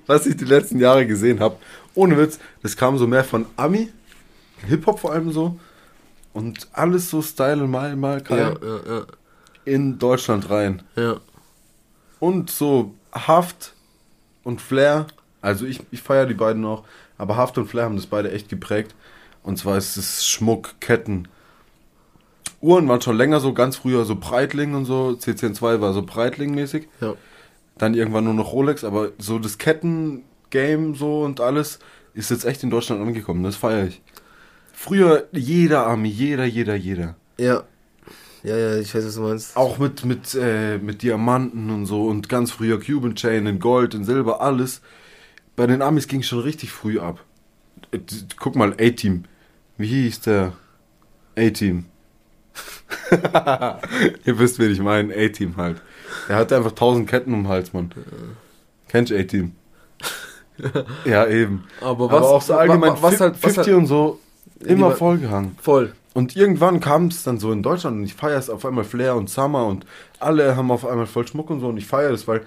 was 0.07 0.27
ich 0.27 0.37
die 0.37 0.45
letzten 0.45 0.79
Jahre 0.81 1.07
gesehen 1.07 1.41
habe, 1.41 1.57
ohne 1.95 2.19
Witz, 2.19 2.39
das 2.63 2.77
kam 2.77 2.99
so 2.99 3.07
mehr 3.07 3.25
von 3.25 3.47
Ami, 3.57 3.91
Hip-Hop 4.67 4.99
vor 5.01 5.13
allem 5.13 5.33
so, 5.33 5.59
und 6.33 6.69
alles 6.73 7.11
so 7.11 7.23
Style 7.23 7.65
und 7.65 7.71
mal, 7.71 7.97
mal 7.97 8.19
Ja, 8.29 8.51
geil 8.53 8.57
ja, 8.87 9.07
in 9.65 9.99
Deutschland 9.99 10.51
rein. 10.51 10.83
ja. 10.97 11.03
ja. 11.03 11.21
Und 12.21 12.51
so 12.51 12.95
Haft 13.13 13.75
und 14.43 14.61
Flair, 14.61 15.07
also 15.41 15.67
ich, 15.67 15.81
ich 15.93 16.03
feiere 16.03 16.27
die 16.27 16.35
beiden 16.35 16.65
auch, 16.65 16.83
aber 17.17 17.37
Haft 17.37 17.57
und 17.59 17.67
Flair 17.67 17.85
haben 17.85 17.95
das 17.97 18.07
beide 18.07 18.33
echt 18.33 18.49
geprägt. 18.49 18.95
Und 19.45 19.57
zwar 19.57 19.77
ist 19.79 19.97
es 19.97 20.27
Schmuck, 20.27 20.81
Ketten. 20.81 21.29
Uhren 22.61 22.89
waren 22.89 23.01
schon 23.01 23.17
länger 23.17 23.39
so, 23.39 23.55
ganz 23.55 23.77
früher 23.77 24.05
so 24.05 24.17
Breitling 24.17 24.75
und 24.75 24.85
so. 24.85 25.11
CCN2 25.11 25.81
war 25.81 25.93
so 25.93 26.03
Breitling-mäßig. 26.03 26.89
ja. 27.01 27.15
Dann 27.77 27.95
irgendwann 27.95 28.25
nur 28.25 28.35
noch 28.35 28.53
Rolex, 28.53 28.83
aber 28.83 29.13
so 29.19 29.39
das 29.39 29.59
Ketten, 29.59 30.25
Game 30.51 30.97
so 30.97 31.23
und 31.23 31.41
alles 31.41 31.79
ist 32.15 32.31
jetzt 32.31 32.45
echt 32.45 32.65
in 32.65 32.71
Deutschland 32.71 33.01
angekommen. 33.01 33.45
Das 33.45 33.55
feiere 33.55 33.87
ich. 33.87 34.03
Früher 34.81 35.27
jeder 35.33 35.89
Army, 35.89 36.09
jeder, 36.09 36.45
jeder, 36.45 36.77
jeder. 36.77 37.17
Ja. 37.37 37.65
Ja, 38.45 38.57
ja, 38.57 38.77
ich 38.77 38.95
weiß, 38.95 39.05
was 39.07 39.15
du 39.17 39.23
meinst. 39.23 39.57
Auch 39.57 39.79
mit, 39.79 40.05
mit, 40.05 40.37
äh, 40.41 40.79
mit 40.79 41.03
Diamanten 41.03 41.69
und 41.71 41.87
so 41.87 42.07
und 42.07 42.29
ganz 42.29 42.53
früher 42.53 42.79
Cuban 42.79 43.17
Chain 43.17 43.47
in 43.47 43.59
Gold, 43.59 43.95
in 43.95 44.05
Silber, 44.05 44.41
alles. 44.41 44.81
Bei 45.57 45.67
den 45.67 45.83
Amis 45.83 46.07
ging 46.07 46.23
schon 46.23 46.39
richtig 46.39 46.71
früh 46.71 47.01
ab. 47.01 47.25
Guck 48.39 48.55
mal, 48.55 48.75
A-Team. 48.81 49.25
Wie 49.79 49.89
hieß 49.89 50.21
der? 50.21 50.53
A-Team. 51.37 51.87
Ihr 54.25 54.39
wisst, 54.39 54.61
wen 54.61 54.71
ich 54.71 54.81
meine. 54.81 55.13
A-Team 55.13 55.57
halt. 55.57 55.83
Er 56.29 56.37
hatte 56.37 56.57
einfach 56.57 56.73
tausend 56.73 57.09
Ketten 57.11 57.35
um 57.35 57.43
den 57.43 57.49
Hals, 57.49 57.73
Mann. 57.73 57.91
Kennst 58.87 59.11
du 59.11 59.19
A-Team? 59.19 59.57
ja, 61.05 61.27
eben. 61.27 61.65
Aber 61.81 62.05
Aber 62.05 62.11
was- 62.21 62.23
auch 62.27 62.43
so 62.43 62.55
allgemein 62.55 62.93
wa- 62.93 62.99
was 63.03 63.21
halt- 63.21 63.35
was 63.43 63.55
50 63.55 63.57
halt- 63.67 63.77
und 63.77 63.87
so 63.87 64.21
immer 64.65 64.93
vollgehangen. 64.93 65.57
Voll. 65.61 65.95
Und 66.15 66.37
irgendwann 66.37 66.81
kam 66.81 67.07
es 67.07 67.23
dann 67.23 67.39
so 67.39 67.53
in 67.53 67.63
Deutschland 67.63 67.99
und 67.99 68.05
ich 68.05 68.15
feiere 68.15 68.39
es 68.39 68.51
auf 68.51 68.65
einmal 68.65 68.85
Flair 68.85 69.15
und 69.15 69.31
Summer 69.31 69.67
und 69.67 69.87
alle 70.19 70.57
haben 70.57 70.71
auf 70.71 70.87
einmal 70.87 71.07
voll 71.07 71.27
Schmuck 71.27 71.51
und 71.51 71.61
so 71.61 71.69
und 71.69 71.77
ich 71.77 71.87
feiere 71.87 72.11
das, 72.11 72.27
weil 72.27 72.43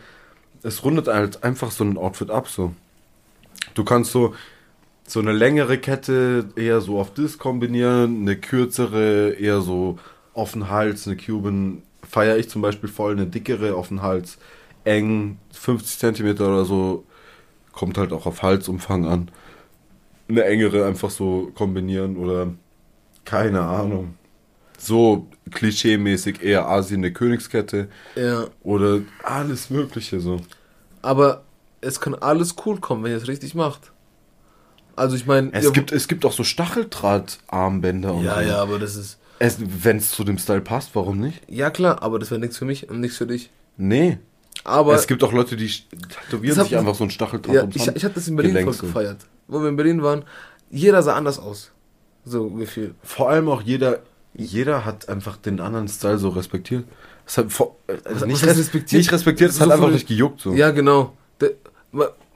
es 0.63 0.83
rundet 0.83 1.07
halt 1.07 1.43
einfach 1.43 1.71
so 1.71 1.83
ein 1.83 1.97
Outfit 1.97 2.31
ab 2.31 2.47
so. 2.47 2.73
Du 3.73 3.83
kannst 3.83 4.11
so 4.11 4.33
so 5.07 5.19
eine 5.19 5.33
längere 5.33 5.77
Kette 5.77 6.49
eher 6.55 6.79
so 6.81 6.99
auf 6.99 7.13
das 7.13 7.37
kombinieren, 7.37 8.21
eine 8.21 8.37
kürzere 8.37 9.31
eher 9.31 9.61
so 9.61 9.99
auf 10.33 10.53
den 10.53 10.69
Hals, 10.69 11.07
eine 11.07 11.17
Cuban 11.17 11.81
feiere 12.07 12.37
ich 12.37 12.49
zum 12.49 12.61
Beispiel 12.61 12.89
voll, 12.89 13.13
eine 13.13 13.27
dickere 13.27 13.75
auf 13.75 13.89
den 13.89 14.01
Hals, 14.01 14.37
eng, 14.83 15.37
50 15.53 15.99
Zentimeter 15.99 16.47
oder 16.47 16.65
so, 16.65 17.03
kommt 17.73 17.97
halt 17.97 18.13
auch 18.13 18.25
auf 18.25 18.41
Halsumfang 18.41 19.05
an. 19.05 19.31
Eine 20.31 20.45
engere 20.45 20.85
einfach 20.85 21.09
so 21.09 21.51
kombinieren 21.55 22.17
oder 22.17 22.53
keine 23.25 23.61
Ahnung. 23.61 24.15
So 24.77 25.27
klischee-mäßig 25.51 26.41
eher 26.41 26.67
Asien 26.67 27.01
eine 27.01 27.13
Königskette 27.13 27.87
Ja. 28.15 28.45
oder 28.63 29.01
alles 29.23 29.69
Mögliche 29.69 30.19
so. 30.19 30.37
Aber 31.01 31.43
es 31.81 31.99
kann 31.99 32.15
alles 32.15 32.55
cool 32.65 32.79
kommen, 32.79 33.03
wenn 33.03 33.11
ihr 33.11 33.17
es 33.17 33.27
richtig 33.27 33.53
macht. 33.55 33.91
Also 34.95 35.15
ich 35.15 35.25
meine, 35.25 35.51
Es 35.53 35.71
gibt, 35.73 35.91
es 35.91 36.07
gibt 36.07 36.25
auch 36.25 36.31
so 36.31 36.43
Stacheldrahtarmbänder 36.43 38.13
und 38.13 38.23
ja, 38.25 38.35
so. 38.35 38.41
ja, 38.41 38.57
aber 38.61 38.79
das 38.79 38.95
ist 38.95 39.17
Es, 39.39 39.57
Wenn 39.59 39.97
es 39.97 40.11
zu 40.11 40.23
dem 40.23 40.37
Style 40.37 40.61
passt, 40.61 40.91
warum 40.95 41.19
nicht? 41.19 41.41
ja 41.47 41.69
klar, 41.69 42.01
aber 42.01 42.19
das 42.19 42.29
wäre 42.31 42.39
nichts 42.39 42.57
für 42.57 42.65
mich 42.65 42.89
und 42.89 42.99
nichts 42.99 43.17
für 43.17 43.27
dich. 43.27 43.49
Nee. 43.77 44.17
Aber 44.63 44.93
es 44.93 45.07
gibt 45.07 45.23
auch 45.23 45.31
Leute, 45.33 45.55
die 45.55 45.71
tätowieren 46.29 46.63
sich 46.63 46.77
einfach 46.77 46.93
so 46.93 47.03
ein 47.03 47.09
Stacheldraht 47.09 47.55
ja, 47.55 47.67
ich, 47.73 47.87
ich 47.95 48.03
hatte 48.05 48.15
das 48.15 48.27
in 48.27 48.35
Berlin 48.35 48.63
voll 48.63 48.75
gefeiert. 48.75 49.25
Wo 49.51 49.61
wir 49.61 49.69
in 49.69 49.75
Berlin 49.75 50.01
waren, 50.01 50.23
jeder 50.71 51.03
sah 51.03 51.13
anders 51.15 51.37
aus. 51.37 51.71
So 52.25 52.49
gefühlt. 52.49 52.95
Vor 53.03 53.29
allem 53.29 53.49
auch 53.49 53.61
jeder, 53.61 53.99
jeder 54.33 54.85
hat 54.85 55.09
einfach 55.09 55.37
den 55.37 55.59
anderen 55.59 55.87
Style 55.87 56.17
so 56.17 56.29
respektiert. 56.29 56.85
Es 57.27 57.37
hat 57.37 57.51
vor, 57.51 57.75
äh, 57.87 57.97
Was- 58.05 58.25
nicht, 58.25 58.43
res- 58.45 58.57
respektiert? 58.57 58.99
nicht 58.99 59.11
respektiert, 59.11 59.49
es 59.51 59.57
So 59.57 59.65
hat 59.65 59.71
einfach 59.71 59.91
nicht 59.91 60.07
gejuckt. 60.07 60.41
So. 60.41 60.53
Ja, 60.53 60.71
genau. 60.71 61.15
Da, 61.39 61.47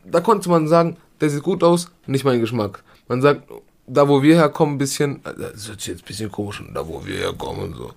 da 0.05 0.19
konnte 0.21 0.49
man 0.49 0.67
sagen, 0.67 0.97
der 1.21 1.29
sieht 1.29 1.43
gut 1.43 1.63
aus, 1.63 1.89
nicht 2.05 2.25
mein 2.25 2.39
Geschmack. 2.41 2.83
Man 3.07 3.21
sagt, 3.21 3.43
da 3.87 4.07
wo 4.09 4.21
wir 4.21 4.35
herkommen, 4.35 4.75
ein 4.75 4.77
bisschen, 4.77 5.23
äh, 5.25 5.33
das 5.53 5.63
sich 5.65 5.87
jetzt 5.87 6.03
ein 6.03 6.07
bisschen 6.07 6.31
komisch 6.31 6.61
da 6.73 6.87
wo 6.87 7.05
wir 7.05 7.15
herkommen 7.17 7.63
und 7.63 7.75
so. 7.75 7.91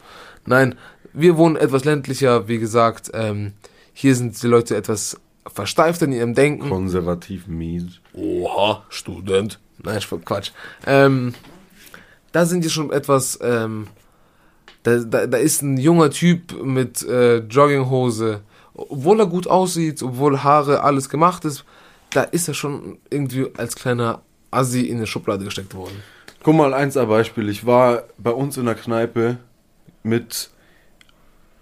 Nein, 0.47 0.77
wir 1.13 1.37
wohnen 1.37 1.57
etwas 1.57 1.85
ländlicher, 1.85 2.47
wie 2.49 2.59
gesagt, 2.59 3.11
ähm, 3.15 3.53
hier 3.93 4.15
sind 4.15 4.41
die 4.41 4.47
Leute 4.47 4.77
etwas 4.77 5.19
versteift 5.53 6.03
in 6.03 6.13
ihrem 6.13 6.35
Denken. 6.35 6.69
Konservativ 6.69 7.47
mies. 7.47 8.01
Oha, 8.15 8.85
Student. 8.89 9.59
Nein, 9.83 10.01
Quatsch. 10.25 10.51
Ähm, 10.87 11.35
da 12.33 12.45
sind 12.45 12.65
die 12.65 12.71
schon 12.71 12.91
etwas, 12.91 13.39
ähm, 13.43 13.87
da, 14.83 14.99
da, 14.99 15.27
da 15.27 15.39
ist 15.39 15.63
ein 15.63 15.77
junger 15.77 16.11
Typ 16.11 16.53
mit 16.63 17.03
äh, 17.03 17.39
Jogginghose, 17.39 18.41
obwohl 18.75 19.21
er 19.21 19.27
gut 19.27 19.47
aussieht, 19.47 20.03
obwohl 20.03 20.43
Haare, 20.43 20.83
alles 20.83 21.09
gemacht 21.09 21.45
ist, 21.45 21.65
da 22.11 22.23
ist 22.23 22.49
er 22.49 22.55
schon 22.55 22.99
irgendwie 23.11 23.47
als 23.57 23.75
kleiner 23.75 24.23
Assi 24.51 24.83
in 24.83 24.99
eine 24.99 25.07
Schublade 25.07 25.45
gesteckt 25.45 25.75
worden. 25.75 26.03
Guck 26.43 26.57
mal, 26.57 26.73
eins 26.73 26.97
ein 26.97 27.09
Beispiel. 27.09 27.49
Ich 27.49 27.67
war 27.67 28.05
bei 28.17 28.31
uns 28.31 28.57
in 28.57 28.67
der 28.67 28.75
Kneipe 28.75 29.39
mit 30.03 30.51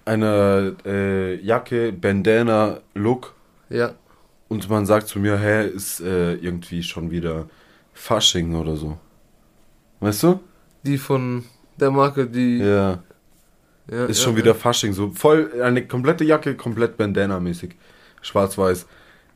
einer 0.04 0.72
äh, 0.84 1.34
Jacke, 1.42 1.92
Bandana, 1.92 2.80
Look 2.94 3.34
Ja, 3.68 3.94
und 4.48 4.68
man 4.70 4.86
sagt 4.86 5.08
zu 5.08 5.18
mir, 5.18 5.38
hä, 5.38 5.66
ist 5.66 6.00
äh, 6.00 6.34
irgendwie 6.34 6.82
schon 6.82 7.10
wieder 7.10 7.48
Fasching 7.92 8.54
oder 8.54 8.76
so. 8.76 8.98
Weißt 10.00 10.22
du? 10.22 10.40
die 10.84 10.98
von 10.98 11.44
der 11.78 11.90
Marke, 11.90 12.26
die... 12.26 12.58
Ja. 12.58 13.02
ja, 13.90 14.04
Ist 14.06 14.18
ja, 14.18 14.24
schon 14.24 14.34
ja. 14.34 14.38
wieder 14.38 14.54
Fasching, 14.54 14.92
so 14.92 15.10
voll, 15.10 15.60
eine 15.62 15.86
komplette 15.86 16.24
Jacke, 16.24 16.56
komplett 16.56 16.96
Bandana-mäßig. 16.96 17.74
Schwarz-Weiß. 18.22 18.86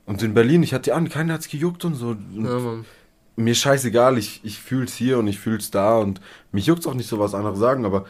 Und 0.06 0.22
in 0.22 0.34
Berlin, 0.34 0.62
ich 0.62 0.72
hatte 0.72 0.84
die 0.84 0.92
an, 0.92 1.08
keiner 1.08 1.34
hat's 1.34 1.48
gejuckt 1.48 1.84
und 1.84 1.94
so. 1.94 2.10
Und 2.10 2.44
Ja, 2.44 2.58
Mann. 2.58 2.86
mir 3.36 3.54
scheißegal, 3.54 4.16
ich, 4.18 4.40
ich 4.44 4.60
fühl's 4.60 4.94
hier 4.94 5.18
und 5.18 5.26
ich 5.26 5.38
fühl's 5.40 5.70
da 5.70 5.98
und 5.98 6.20
mich 6.52 6.66
juckt's 6.66 6.86
auch 6.86 6.94
nicht 6.94 7.08
so, 7.08 7.18
was 7.18 7.34
andere 7.34 7.56
sagen, 7.56 7.84
aber 7.84 8.06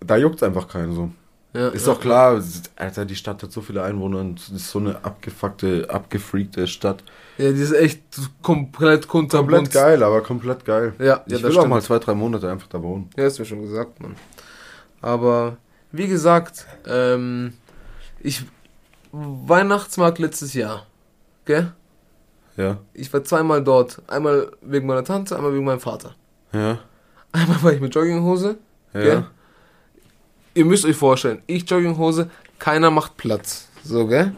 da 0.00 0.16
juckt's 0.16 0.42
einfach 0.42 0.68
keinen 0.68 0.94
so. 0.94 1.10
Ja, 1.54 1.68
Ist 1.68 1.86
ja. 1.86 1.94
doch 1.94 2.00
klar, 2.00 2.42
Alter, 2.76 3.04
die 3.06 3.16
Stadt 3.16 3.42
hat 3.42 3.50
so 3.52 3.62
viele 3.62 3.82
Einwohner 3.82 4.18
und 4.20 4.50
ist 4.50 4.70
so 4.70 4.78
eine 4.80 5.02
abgefuckte, 5.02 5.86
abgefreakte 5.88 6.66
Stadt. 6.66 7.02
Ja, 7.38 7.50
die 7.52 7.60
ist 7.60 7.72
echt 7.72 8.02
komplett 8.42 9.08
kunterbunt. 9.08 9.50
Komplett 9.52 9.72
geil, 9.72 10.02
aber 10.02 10.20
komplett 10.22 10.64
geil. 10.66 10.92
Ja, 10.98 11.04
ja, 11.04 11.22
ich 11.26 11.32
das 11.32 11.42
will 11.42 11.48
auch 11.50 11.52
stimmt. 11.60 11.70
mal 11.70 11.82
zwei, 11.82 11.98
drei 11.98 12.14
Monate 12.14 12.50
einfach 12.50 12.66
da 12.68 12.82
wohnen. 12.82 13.08
Ja, 13.16 13.26
ist 13.26 13.38
mir 13.38 13.46
schon 13.46 13.62
gesagt, 13.62 13.98
Mann. 14.00 14.14
Aber 15.00 15.56
wie 15.90 16.06
gesagt, 16.06 16.66
ähm, 16.86 17.54
ich 18.20 18.44
Weihnachtsmarkt 19.12 20.18
letztes 20.18 20.52
Jahr, 20.54 20.86
gell? 21.46 21.72
Ja, 22.56 22.78
Ich 22.92 23.12
war 23.12 23.22
zweimal 23.24 23.62
dort. 23.64 24.02
Einmal 24.08 24.50
wegen 24.60 24.86
meiner 24.86 25.04
Tante, 25.04 25.36
einmal 25.36 25.54
wegen 25.54 25.64
meinem 25.64 25.80
Vater. 25.80 26.14
ja, 26.52 26.78
Einmal 27.32 27.62
war 27.62 27.72
ich 27.72 27.80
mit 27.80 27.94
Jogginghose. 27.94 28.58
ja. 28.92 29.00
Gell? 29.00 29.26
Ihr 30.58 30.64
müsst 30.64 30.84
euch 30.84 30.96
vorstellen, 30.96 31.40
ich 31.46 31.70
Jogginghose, 31.70 32.30
keiner 32.58 32.90
macht 32.90 33.16
Platz. 33.16 33.68
So, 33.84 34.08
gell? 34.08 34.34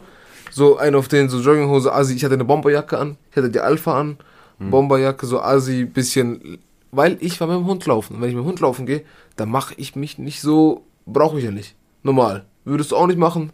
So 0.51 0.77
ein 0.77 0.93
auf 0.93 1.07
den, 1.07 1.29
so 1.29 1.39
Jogginghose, 1.39 1.91
Asi, 1.91 2.13
ich 2.15 2.23
hatte 2.23 2.35
eine 2.35 2.45
Bomberjacke 2.45 2.95
an, 2.95 3.17
ich 3.31 3.37
hatte 3.37 3.49
die 3.49 3.59
Alpha 3.59 3.99
an, 3.99 4.17
Bomberjacke, 4.59 5.25
so 5.25 5.41
Asi, 5.41 5.85
bisschen, 5.85 6.59
weil 6.91 7.17
ich 7.21 7.41
war 7.41 7.47
mit 7.47 7.57
dem 7.57 7.65
Hund 7.65 7.87
laufen. 7.87 8.17
Und 8.17 8.21
wenn 8.21 8.29
ich 8.29 8.35
mit 8.35 8.43
dem 8.43 8.49
Hund 8.49 8.59
laufen 8.59 8.85
gehe, 8.85 9.03
dann 9.35 9.49
mache 9.49 9.73
ich 9.77 9.95
mich 9.95 10.19
nicht 10.19 10.41
so, 10.41 10.85
brauche 11.07 11.39
ich 11.39 11.43
ja 11.45 11.49
nicht. 11.49 11.75
Normal. 12.03 12.45
Würdest 12.65 12.91
du 12.91 12.97
auch 12.97 13.07
nicht 13.07 13.17
machen, 13.17 13.51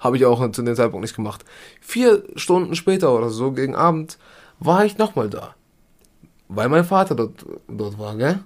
habe 0.00 0.16
ich 0.16 0.26
auch 0.26 0.50
zu 0.50 0.62
dem 0.62 0.74
Zeitpunkt 0.74 1.02
nicht 1.02 1.14
gemacht. 1.14 1.44
Vier 1.80 2.24
Stunden 2.34 2.74
später 2.74 3.16
oder 3.16 3.30
so, 3.30 3.52
gegen 3.52 3.76
Abend, 3.76 4.18
war 4.58 4.84
ich 4.84 4.98
nochmal 4.98 5.30
da. 5.30 5.54
Weil 6.48 6.68
mein 6.68 6.84
Vater 6.84 7.14
dort, 7.14 7.46
dort 7.68 7.96
war, 7.96 8.16
gell? 8.16 8.40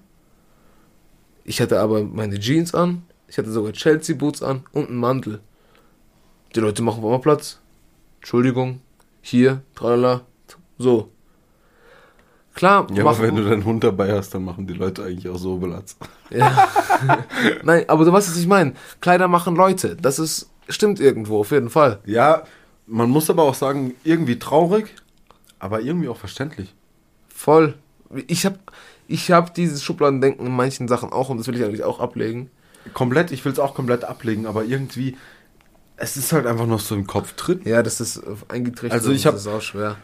Ich 1.45 1.63
hatte 1.63 1.81
aber 1.81 2.05
meine 2.05 2.39
Jeans 2.39 2.75
an, 2.75 3.05
ich 3.33 3.39
hatte 3.39 3.51
sogar 3.51 3.73
Chelsea 3.73 4.15
Boots 4.15 4.43
an 4.43 4.63
und 4.73 4.89
einen 4.91 4.99
Mantel. 4.99 5.41
Die 6.55 6.61
Leute 6.61 6.83
machen 6.83 7.03
einmal 7.03 7.19
Platz. 7.19 7.59
Entschuldigung, 8.21 8.83
hier, 9.23 9.63
tralala, 9.75 10.21
so. 10.77 11.09
Klar, 12.55 12.87
Ja, 12.93 13.05
machen- 13.05 13.17
aber 13.17 13.27
wenn 13.27 13.37
du 13.37 13.49
deinen 13.49 13.65
Hund 13.65 13.83
dabei 13.83 14.13
hast, 14.13 14.35
dann 14.35 14.45
machen 14.45 14.67
die 14.67 14.75
Leute 14.75 15.03
eigentlich 15.05 15.27
auch 15.31 15.39
so 15.39 15.57
Platz. 15.57 15.97
ja. 16.29 16.69
Nein, 17.65 17.85
aber 17.89 18.05
du 18.05 18.13
weißt, 18.13 18.29
was 18.29 18.37
ich 18.37 18.47
meine. 18.47 18.75
Kleider 19.01 19.29
machen 19.29 19.57
Leute. 19.57 19.97
Das 19.97 20.19
ist, 20.19 20.51
stimmt 20.69 21.01
irgendwo, 21.01 21.41
auf 21.41 21.51
jeden 21.53 21.71
Fall. 21.71 22.01
Ja, 22.05 22.43
man 22.87 23.09
muss 23.09 23.31
aber 23.31 23.45
auch 23.45 23.55
sagen, 23.55 23.95
irgendwie 24.05 24.39
traurig, 24.39 24.95
aber 25.59 25.81
irgendwie 25.81 26.09
auch 26.11 26.19
verständlich. 26.19 26.75
Voll. 27.35 27.75
Ich 28.27 28.45
hab, 28.45 28.59
ich 29.09 29.31
hab 29.31 29.55
dieses 29.55 29.83
Schubladendenken 29.83 30.47
in 30.47 30.53
manchen 30.55 30.87
Sachen 30.89 31.11
auch 31.11 31.31
und 31.31 31.39
das 31.39 31.47
will 31.47 31.57
ich 31.57 31.65
eigentlich 31.65 31.85
auch 31.85 31.99
ablegen. 32.01 32.51
Komplett, 32.95 33.31
ich 33.31 33.45
will 33.45 33.53
es 33.53 33.59
auch 33.59 33.75
komplett 33.75 34.05
ablegen, 34.05 34.47
aber 34.47 34.65
irgendwie, 34.65 35.17
es 35.97 36.17
ist 36.17 36.33
halt 36.33 36.47
einfach 36.47 36.67
noch 36.67 36.81
so 36.81 36.95
im 36.95 37.07
Kopf 37.07 37.35
drin. 37.35 37.61
Ja, 37.65 37.83
das 37.83 38.01
ist 38.01 38.21
eingetrichtert. 38.49 38.93
Also 39.01 39.13
ich 39.13 39.21
und 39.23 39.27
hab- 39.27 39.35
Das 39.35 39.43
ist 39.43 39.49
auch 39.53 39.63
schwer. 39.63 39.97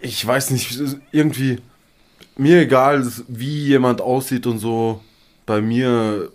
Ich 0.00 0.26
weiß 0.26 0.50
nicht, 0.50 0.78
irgendwie, 1.12 1.60
mir 2.36 2.60
egal, 2.60 3.06
wie 3.28 3.66
jemand 3.66 4.00
aussieht 4.00 4.46
und 4.46 4.58
so, 4.58 5.00
bei 5.46 5.60
mir, 5.60 6.30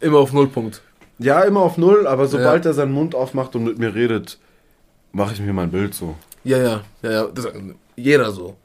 Immer 0.00 0.18
auf 0.18 0.32
Nullpunkt. 0.32 0.82
ja, 1.18 1.40
immer 1.42 1.60
auf 1.60 1.76
Null, 1.78 2.06
aber 2.06 2.26
sobald 2.26 2.66
er 2.66 2.74
seinen 2.74 2.92
Mund 2.92 3.14
aufmacht 3.14 3.54
und 3.56 3.64
mit 3.64 3.78
mir 3.78 3.94
redet, 3.94 4.38
mache 5.12 5.34
ich 5.34 5.40
mir 5.40 5.52
mein 5.52 5.70
Bild 5.70 5.94
so. 5.94 6.16
Ja, 6.44 6.58
ja, 6.58 6.80
ja, 7.02 7.10
ja. 7.10 7.26
Das, 7.26 7.46
jeder 7.96 8.32
so. 8.32 8.56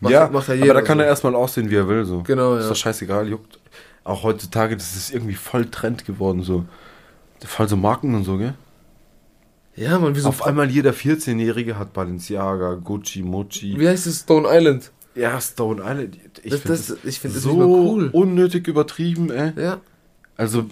Macht- 0.00 0.12
ja, 0.12 0.28
macht 0.28 0.48
ja 0.48 0.54
aber 0.54 0.62
jeder 0.62 0.74
da 0.74 0.82
kann 0.82 0.98
so. 0.98 1.02
er 1.02 1.08
erstmal 1.08 1.34
aussehen, 1.34 1.70
wie 1.70 1.76
er 1.76 1.88
will, 1.88 2.04
so. 2.04 2.22
Genau, 2.22 2.56
Ist 2.56 2.64
ja. 2.64 2.68
doch 2.70 2.76
scheißegal, 2.76 3.28
juckt. 3.28 3.58
Auch 4.04 4.22
heutzutage, 4.24 4.76
das 4.76 4.96
ist 4.96 5.12
irgendwie 5.12 5.34
voll 5.34 5.66
Trend 5.70 6.04
geworden, 6.04 6.42
so. 6.42 6.64
Voll 7.44 7.68
so 7.68 7.76
Marken 7.76 8.14
und 8.14 8.24
so, 8.24 8.36
gell? 8.38 8.54
Ja, 9.74 9.98
man, 9.98 10.14
wie 10.14 10.20
so. 10.20 10.28
Auf 10.28 10.42
einmal 10.44 10.70
jeder 10.70 10.92
14-Jährige 10.92 11.78
hat 11.78 11.92
Balenciaga, 11.92 12.74
Gucci, 12.74 13.22
Mochi. 13.22 13.78
Wie 13.78 13.88
heißt 13.88 14.06
es? 14.06 14.20
Stone 14.20 14.46
Island. 14.50 14.90
Ja, 15.14 15.40
Stone 15.40 15.82
Island. 15.82 16.18
Ich 16.42 16.54
finde 16.54 16.68
das- 16.68 16.86
das, 16.88 16.98
ich 17.04 17.18
find 17.20 17.34
das 17.34 17.42
so 17.42 17.52
cool. 17.58 18.08
unnötig 18.12 18.66
übertrieben, 18.68 19.30
ey. 19.30 19.52
Ja. 19.60 19.80
Also 20.36 20.66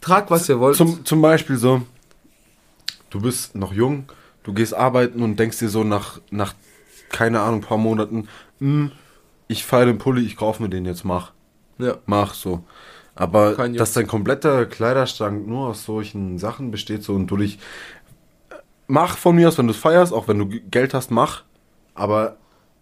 Trag, 0.00 0.30
was 0.30 0.48
ihr 0.48 0.58
wollt. 0.58 0.76
zum, 0.76 1.04
zum 1.04 1.22
Beispiel 1.22 1.56
so, 1.56 1.82
du 3.10 3.20
bist 3.20 3.54
noch 3.54 3.72
jung, 3.72 4.04
du 4.42 4.52
gehst 4.52 4.74
arbeiten 4.74 5.22
und 5.22 5.36
denkst 5.38 5.58
dir 5.60 5.68
so 5.68 5.84
nach, 5.84 6.20
nach 6.30 6.54
keine 7.08 7.40
Ahnung, 7.40 7.60
paar 7.60 7.78
Monaten, 7.78 8.26
hm, 8.58 8.90
ich 9.48 9.64
feiere 9.64 9.86
den 9.86 9.98
Pulli, 9.98 10.24
ich 10.24 10.36
kaufe 10.36 10.62
mir 10.62 10.68
den 10.68 10.84
jetzt, 10.86 11.04
mach. 11.04 11.32
Ja. 11.82 11.96
Mach 12.06 12.34
so. 12.34 12.64
Aber 13.14 13.54
Kein 13.56 13.74
dass 13.74 13.92
dein 13.92 14.06
kompletter 14.06 14.64
Kleiderschrank 14.66 15.46
nur 15.46 15.68
aus 15.68 15.84
solchen 15.84 16.38
Sachen 16.38 16.70
besteht 16.70 17.02
so 17.02 17.14
und 17.14 17.26
du 17.26 17.36
dich 17.36 17.58
mach 18.86 19.16
von 19.16 19.36
mir 19.36 19.48
aus, 19.48 19.58
wenn 19.58 19.66
du 19.66 19.72
es 19.72 19.78
feierst, 19.78 20.12
auch 20.12 20.28
wenn 20.28 20.38
du 20.38 20.46
Geld 20.46 20.94
hast, 20.94 21.10
mach, 21.10 21.44
aber 21.94 22.36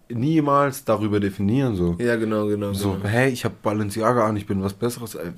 niemals 0.09 0.85
darüber 0.85 1.21
definieren 1.21 1.77
so. 1.77 1.97
Ja, 1.99 2.17
genau, 2.17 2.47
genau. 2.47 2.73
So, 2.73 2.93
genau. 2.93 3.05
hey, 3.07 3.31
ich 3.31 3.45
habe 3.45 3.55
Balenciaga 3.63 4.27
an, 4.27 4.37
ich 4.37 4.47
bin 4.47 4.63
was 4.63 4.75
besseres. 4.75 5.15
Ey, 5.15 5.31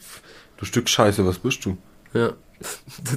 du 0.57 0.65
Stück 0.65 0.89
Scheiße, 0.89 1.27
was 1.27 1.39
bist 1.39 1.65
du? 1.65 1.77
Ja. 2.15 2.33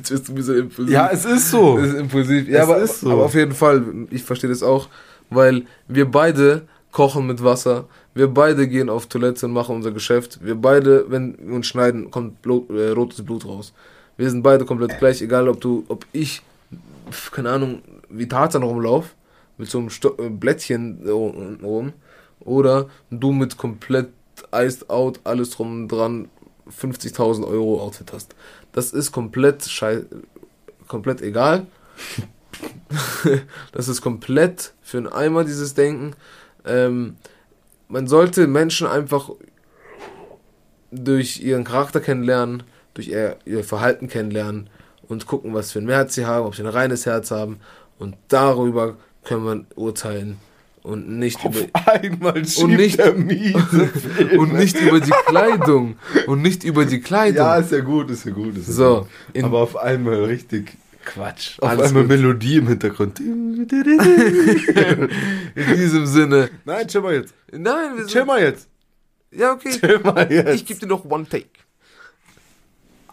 Das 0.02 0.10
wirst 0.10 0.28
du 0.28 0.32
ein 0.32 0.36
bisschen 0.36 0.58
impulsiv. 0.58 0.94
Ja, 0.94 1.10
es 1.12 1.24
ist 1.24 1.52
so. 1.52 1.78
Das 1.78 1.90
ist 1.90 1.94
impulsiv. 1.96 2.48
Ja, 2.48 2.64
Es 2.64 2.70
aber, 2.70 2.78
ist 2.78 3.00
so. 3.02 3.12
aber 3.12 3.26
auf 3.26 3.36
jeden 3.36 3.54
Fall, 3.54 3.84
ich 4.10 4.24
verstehe 4.24 4.50
das 4.50 4.64
auch, 4.64 4.90
weil 5.30 5.66
wir 5.88 6.10
beide 6.10 6.68
kochen 6.92 7.28
mit 7.28 7.44
Wasser, 7.44 7.88
wir 8.16 8.28
beide 8.34 8.68
gehen 8.68 8.90
auf 8.90 9.06
Toilette 9.06 9.46
und 9.46 9.54
machen 9.54 9.76
unser 9.76 9.92
Geschäft, 9.92 10.40
wir 10.42 10.56
beide, 10.56 11.10
wenn 11.12 11.38
wir 11.40 11.56
uns 11.56 11.68
schneiden, 11.68 12.10
kommt 12.10 12.42
Blut, 12.42 12.70
äh, 12.72 12.90
rotes 12.90 13.24
Blut 13.24 13.46
raus. 13.46 13.74
Wir 14.18 14.30
sind 14.30 14.42
beide 14.42 14.66
komplett 14.66 14.98
gleich, 14.98 15.22
egal 15.22 15.48
ob 15.48 15.62
du, 15.62 15.86
ob 15.90 16.06
ich, 16.14 16.42
keine 17.32 17.52
Ahnung, 17.52 17.82
wie 18.10 18.28
Tarzan 18.28 18.64
rumlauf, 18.64 19.14
mit 19.58 19.70
so 19.70 19.78
einem 19.78 19.90
Sto 19.90 20.16
äh, 20.18 20.30
Blättchen 20.30 21.08
rum, 21.08 21.94
oder 22.40 22.90
du 23.12 23.32
mit 23.32 23.58
komplett 23.58 24.10
iced 24.54 24.90
out, 24.90 25.20
alles 25.24 25.52
drum 25.52 25.84
und 25.84 25.88
dran, 25.90 26.30
50.000 26.70 27.46
Euro 27.46 27.82
Outfit 27.82 28.12
hast. 28.12 28.36
Das 28.72 28.92
ist 28.92 29.12
komplett 29.12 29.66
schei 29.66 30.04
komplett 30.88 31.22
egal. 31.22 31.68
das 33.72 33.88
ist 33.88 34.02
komplett 34.02 34.74
für 34.82 34.98
einen 34.98 35.08
Eimer, 35.08 35.44
dieses 35.44 35.74
Denken. 35.74 36.14
Ähm, 36.66 37.18
man 37.88 38.08
sollte 38.08 38.48
Menschen 38.48 38.88
einfach 38.88 39.30
durch 40.92 41.42
ihren 41.42 41.64
Charakter 41.64 42.00
kennenlernen, 42.00 42.64
durch 42.94 43.08
ihr, 43.10 43.38
ihr 43.46 43.64
Verhalten 43.64 44.08
kennenlernen 44.08 44.70
und 45.08 45.26
gucken, 45.28 45.54
was 45.54 45.72
für 45.72 45.80
ein 45.80 45.90
Herz 45.90 46.16
sie 46.16 46.26
haben, 46.26 46.46
ob 46.46 46.56
sie 46.56 46.62
ein 46.64 46.68
reines 46.68 47.06
Herz 47.06 47.32
haben. 47.32 47.60
Und 48.00 48.16
darüber 48.28 48.96
können 49.24 49.46
wir 49.46 49.66
urteilen 49.78 50.38
und 50.84 51.10
nicht 51.18 51.44
über, 51.44 51.60
einmal 51.86 52.46
schiebt 52.46 52.68
nicht- 52.68 53.00
und 54.38 54.54
nicht 54.54 54.80
über 54.80 55.00
die 55.00 55.12
Kleidung 55.26 55.96
und 56.28 56.42
nicht 56.42 56.64
über 56.64 56.86
die 56.86 57.00
Kleidung. 57.02 57.38
Ja, 57.38 57.58
ist 57.58 57.72
ja 57.72 57.80
gut, 57.82 58.10
ist 58.12 58.26
ja 58.26 58.32
gut. 58.32 58.56
Ist 58.58 58.68
ja 58.68 58.74
So, 58.74 59.08
gut. 59.34 59.44
aber 59.44 59.60
auf 59.60 59.76
einmal 59.78 60.24
richtig 60.26 60.74
Quatsch. 61.06 61.60
Auf 61.60 61.70
Alles 61.70 61.88
einmal 61.88 62.04
gut. 62.04 62.10
Melodie 62.10 62.58
im 62.58 62.68
Hintergrund. 62.68 63.20
In 63.20 63.68
diesem 65.56 66.06
Sinne. 66.06 66.50
Nein, 66.66 66.88
chill 66.88 67.02
mal 67.02 67.14
jetzt. 67.14 67.34
Nein, 67.52 67.92
wir 67.96 68.04
sind, 68.04 68.12
Chill 68.12 68.26
mal 68.26 68.42
jetzt. 68.42 68.68
Ja, 69.32 69.54
okay. 69.54 69.72
Chill 69.80 70.00
mal 70.00 70.32
jetzt. 70.32 70.56
Ich 70.56 70.66
gebe 70.66 70.80
dir 70.80 70.88
noch 70.88 71.06
One 71.06 71.28
Take. 71.28 71.48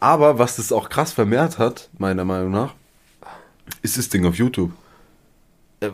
Aber 0.00 0.38
was 0.38 0.56
das 0.56 0.72
auch 0.72 0.88
krass 0.88 1.12
vermehrt 1.12 1.58
hat, 1.58 1.88
meiner 1.96 2.24
Meinung 2.24 2.50
nach, 2.50 2.74
ist 3.82 3.98
das 3.98 4.08
Ding 4.08 4.26
auf 4.26 4.34
YouTube. 4.34 4.72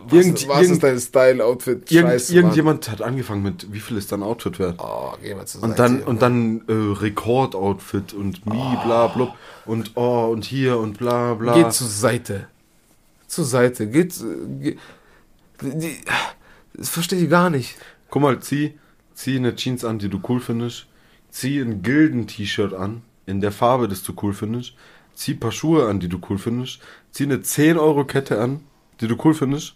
Was, 0.07 0.13
Irgend- 0.13 0.49
was 0.49 0.61
irgend- 0.63 0.73
ist 0.75 0.83
dein 0.83 1.01
Style, 1.01 1.45
Outfit? 1.45 1.91
Irgend, 1.91 2.11
Scheiße, 2.13 2.35
irgendjemand 2.35 2.91
hat 2.91 3.03
angefangen 3.03 3.43
mit, 3.43 3.73
wie 3.73 3.81
viel 3.81 3.97
ist 3.97 4.13
dein 4.13 4.23
Outfit 4.23 4.59
wert? 4.59 4.77
Oh, 4.79 5.13
geh 5.23 5.35
mal 5.35 5.47
zur 5.47 5.63
Und 5.63 5.77
Seite, 5.77 5.83
dann, 5.83 6.03
und 6.03 6.23
dann 6.23 6.63
äh, 6.69 6.73
Rekordoutfit 6.73 8.13
und 8.15 8.45
mi, 8.47 8.77
bla, 8.85 9.07
blub. 9.09 9.35
Und 9.67 9.93
oh, 9.97 10.29
und 10.33 10.45
hier 10.45 10.79
und 10.79 10.99
bla, 10.99 11.35
bla. 11.35 11.55
Geht 11.55 11.73
zur 11.73 11.89
Seite. 11.89 12.49
Zur 13.27 13.45
Seite. 13.45 13.87
Geht. 13.89 14.15
äh, 14.21 14.59
Ge 14.61 14.77
die, 15.63 15.97
das 16.75 16.89
verstehe 16.89 17.21
ich 17.23 17.29
gar 17.31 17.51
nicht. 17.51 17.77
Guck 18.11 18.23
mal, 18.23 18.39
zieh, 18.41 18.79
zieh 19.15 19.37
eine 19.37 19.55
Jeans 19.57 19.85
an, 19.85 19.99
die 19.99 20.09
du 20.09 20.21
cool 20.29 20.41
findest. 20.41 20.87
Zieh 21.31 21.61
ein 21.61 21.83
Gilden-T-Shirt 21.83 22.73
an, 22.75 23.03
in 23.27 23.41
der 23.41 23.53
Farbe, 23.53 23.89
das 23.89 24.03
du 24.03 24.13
cool 24.23 24.33
findest. 24.33 24.75
Zieh 25.15 25.33
ein 25.33 25.41
paar 25.41 25.53
Schuhe 25.53 25.89
an, 25.89 25.99
die 26.01 26.09
du 26.09 26.19
cool 26.31 26.39
findest. 26.39 26.79
Zieh 27.11 27.25
eine 27.25 27.39
10-Euro-Kette 27.39 28.41
an, 28.41 28.61
die 29.01 29.09
du 29.09 29.17
cool 29.25 29.35
findest. 29.35 29.75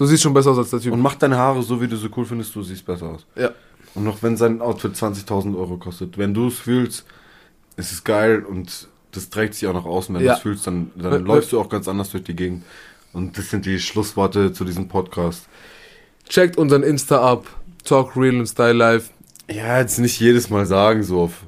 Du 0.00 0.06
siehst 0.06 0.22
schon 0.22 0.32
besser 0.32 0.52
aus 0.52 0.56
als 0.58 0.70
der 0.70 0.80
Typ. 0.80 0.94
Und 0.94 1.00
mach 1.02 1.14
deine 1.14 1.36
Haare 1.36 1.62
so, 1.62 1.78
wie 1.82 1.86
du 1.86 1.94
sie 1.94 2.08
cool 2.16 2.24
findest, 2.24 2.54
du 2.54 2.62
siehst 2.62 2.86
besser 2.86 3.06
aus. 3.08 3.26
ja. 3.36 3.50
Und 3.94 4.04
noch 4.04 4.22
wenn 4.22 4.36
sein 4.38 4.62
Outfit 4.62 4.94
20.000 4.94 5.54
Euro 5.58 5.76
kostet. 5.76 6.16
Wenn 6.16 6.32
du 6.32 6.46
es 6.46 6.58
fühlst, 6.60 7.04
ist 7.76 7.92
es 7.92 8.02
geil 8.02 8.44
und 8.48 8.88
das 9.12 9.28
trägt 9.28 9.54
sich 9.56 9.66
auch 9.68 9.74
noch 9.74 9.84
aus. 9.84 10.08
Und 10.08 10.14
wenn 10.14 10.22
Ja. 10.24 10.32
du 10.32 10.36
es 10.36 10.42
fühlst, 10.42 10.66
dann, 10.66 10.90
dann 10.96 11.12
Äh, 11.12 11.16
läufst 11.18 11.52
du 11.52 11.60
auch 11.60 11.68
ganz 11.68 11.86
anders 11.86 12.08
durch 12.10 12.22
die 12.24 12.34
Gegend. 12.36 12.62
Und 13.12 13.36
das 13.36 13.50
sind 13.50 13.66
die 13.66 13.78
Schlussworte 13.80 14.52
zu 14.54 14.64
diesem 14.64 14.88
Podcast. 14.88 15.48
Checkt 16.28 16.56
unseren 16.56 16.82
Insta 16.84 17.20
ab. 17.20 17.46
Talk 17.84 18.16
Real 18.16 18.36
und 18.38 18.46
Style 18.46 18.72
Life. 18.72 19.10
Ja, 19.50 19.80
jetzt 19.80 19.98
nicht 19.98 20.18
jedes 20.20 20.48
Mal 20.48 20.64
sagen, 20.64 21.02
so 21.02 21.20
auf 21.22 21.42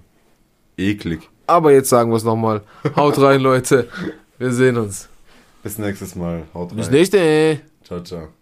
eklig. 0.77 1.21
Aber 1.47 1.73
jetzt 1.73 1.89
sagen 1.89 2.11
wir 2.11 2.17
es 2.17 2.25
nochmal. 2.25 2.63
Haut 2.97 3.19
rein, 3.19 3.41
Leute. 3.51 3.89
Wir 4.39 4.53
sehen 4.53 4.77
uns. 4.77 5.09
Bis 5.63 5.79
nächstes 5.79 6.17
Mal. 6.17 6.43
Haut 6.53 6.71
rein. 6.73 6.77
Bis 6.77 6.91
nächste. 6.91 7.61
Ciao, 7.85 8.01
ciao. 8.03 8.42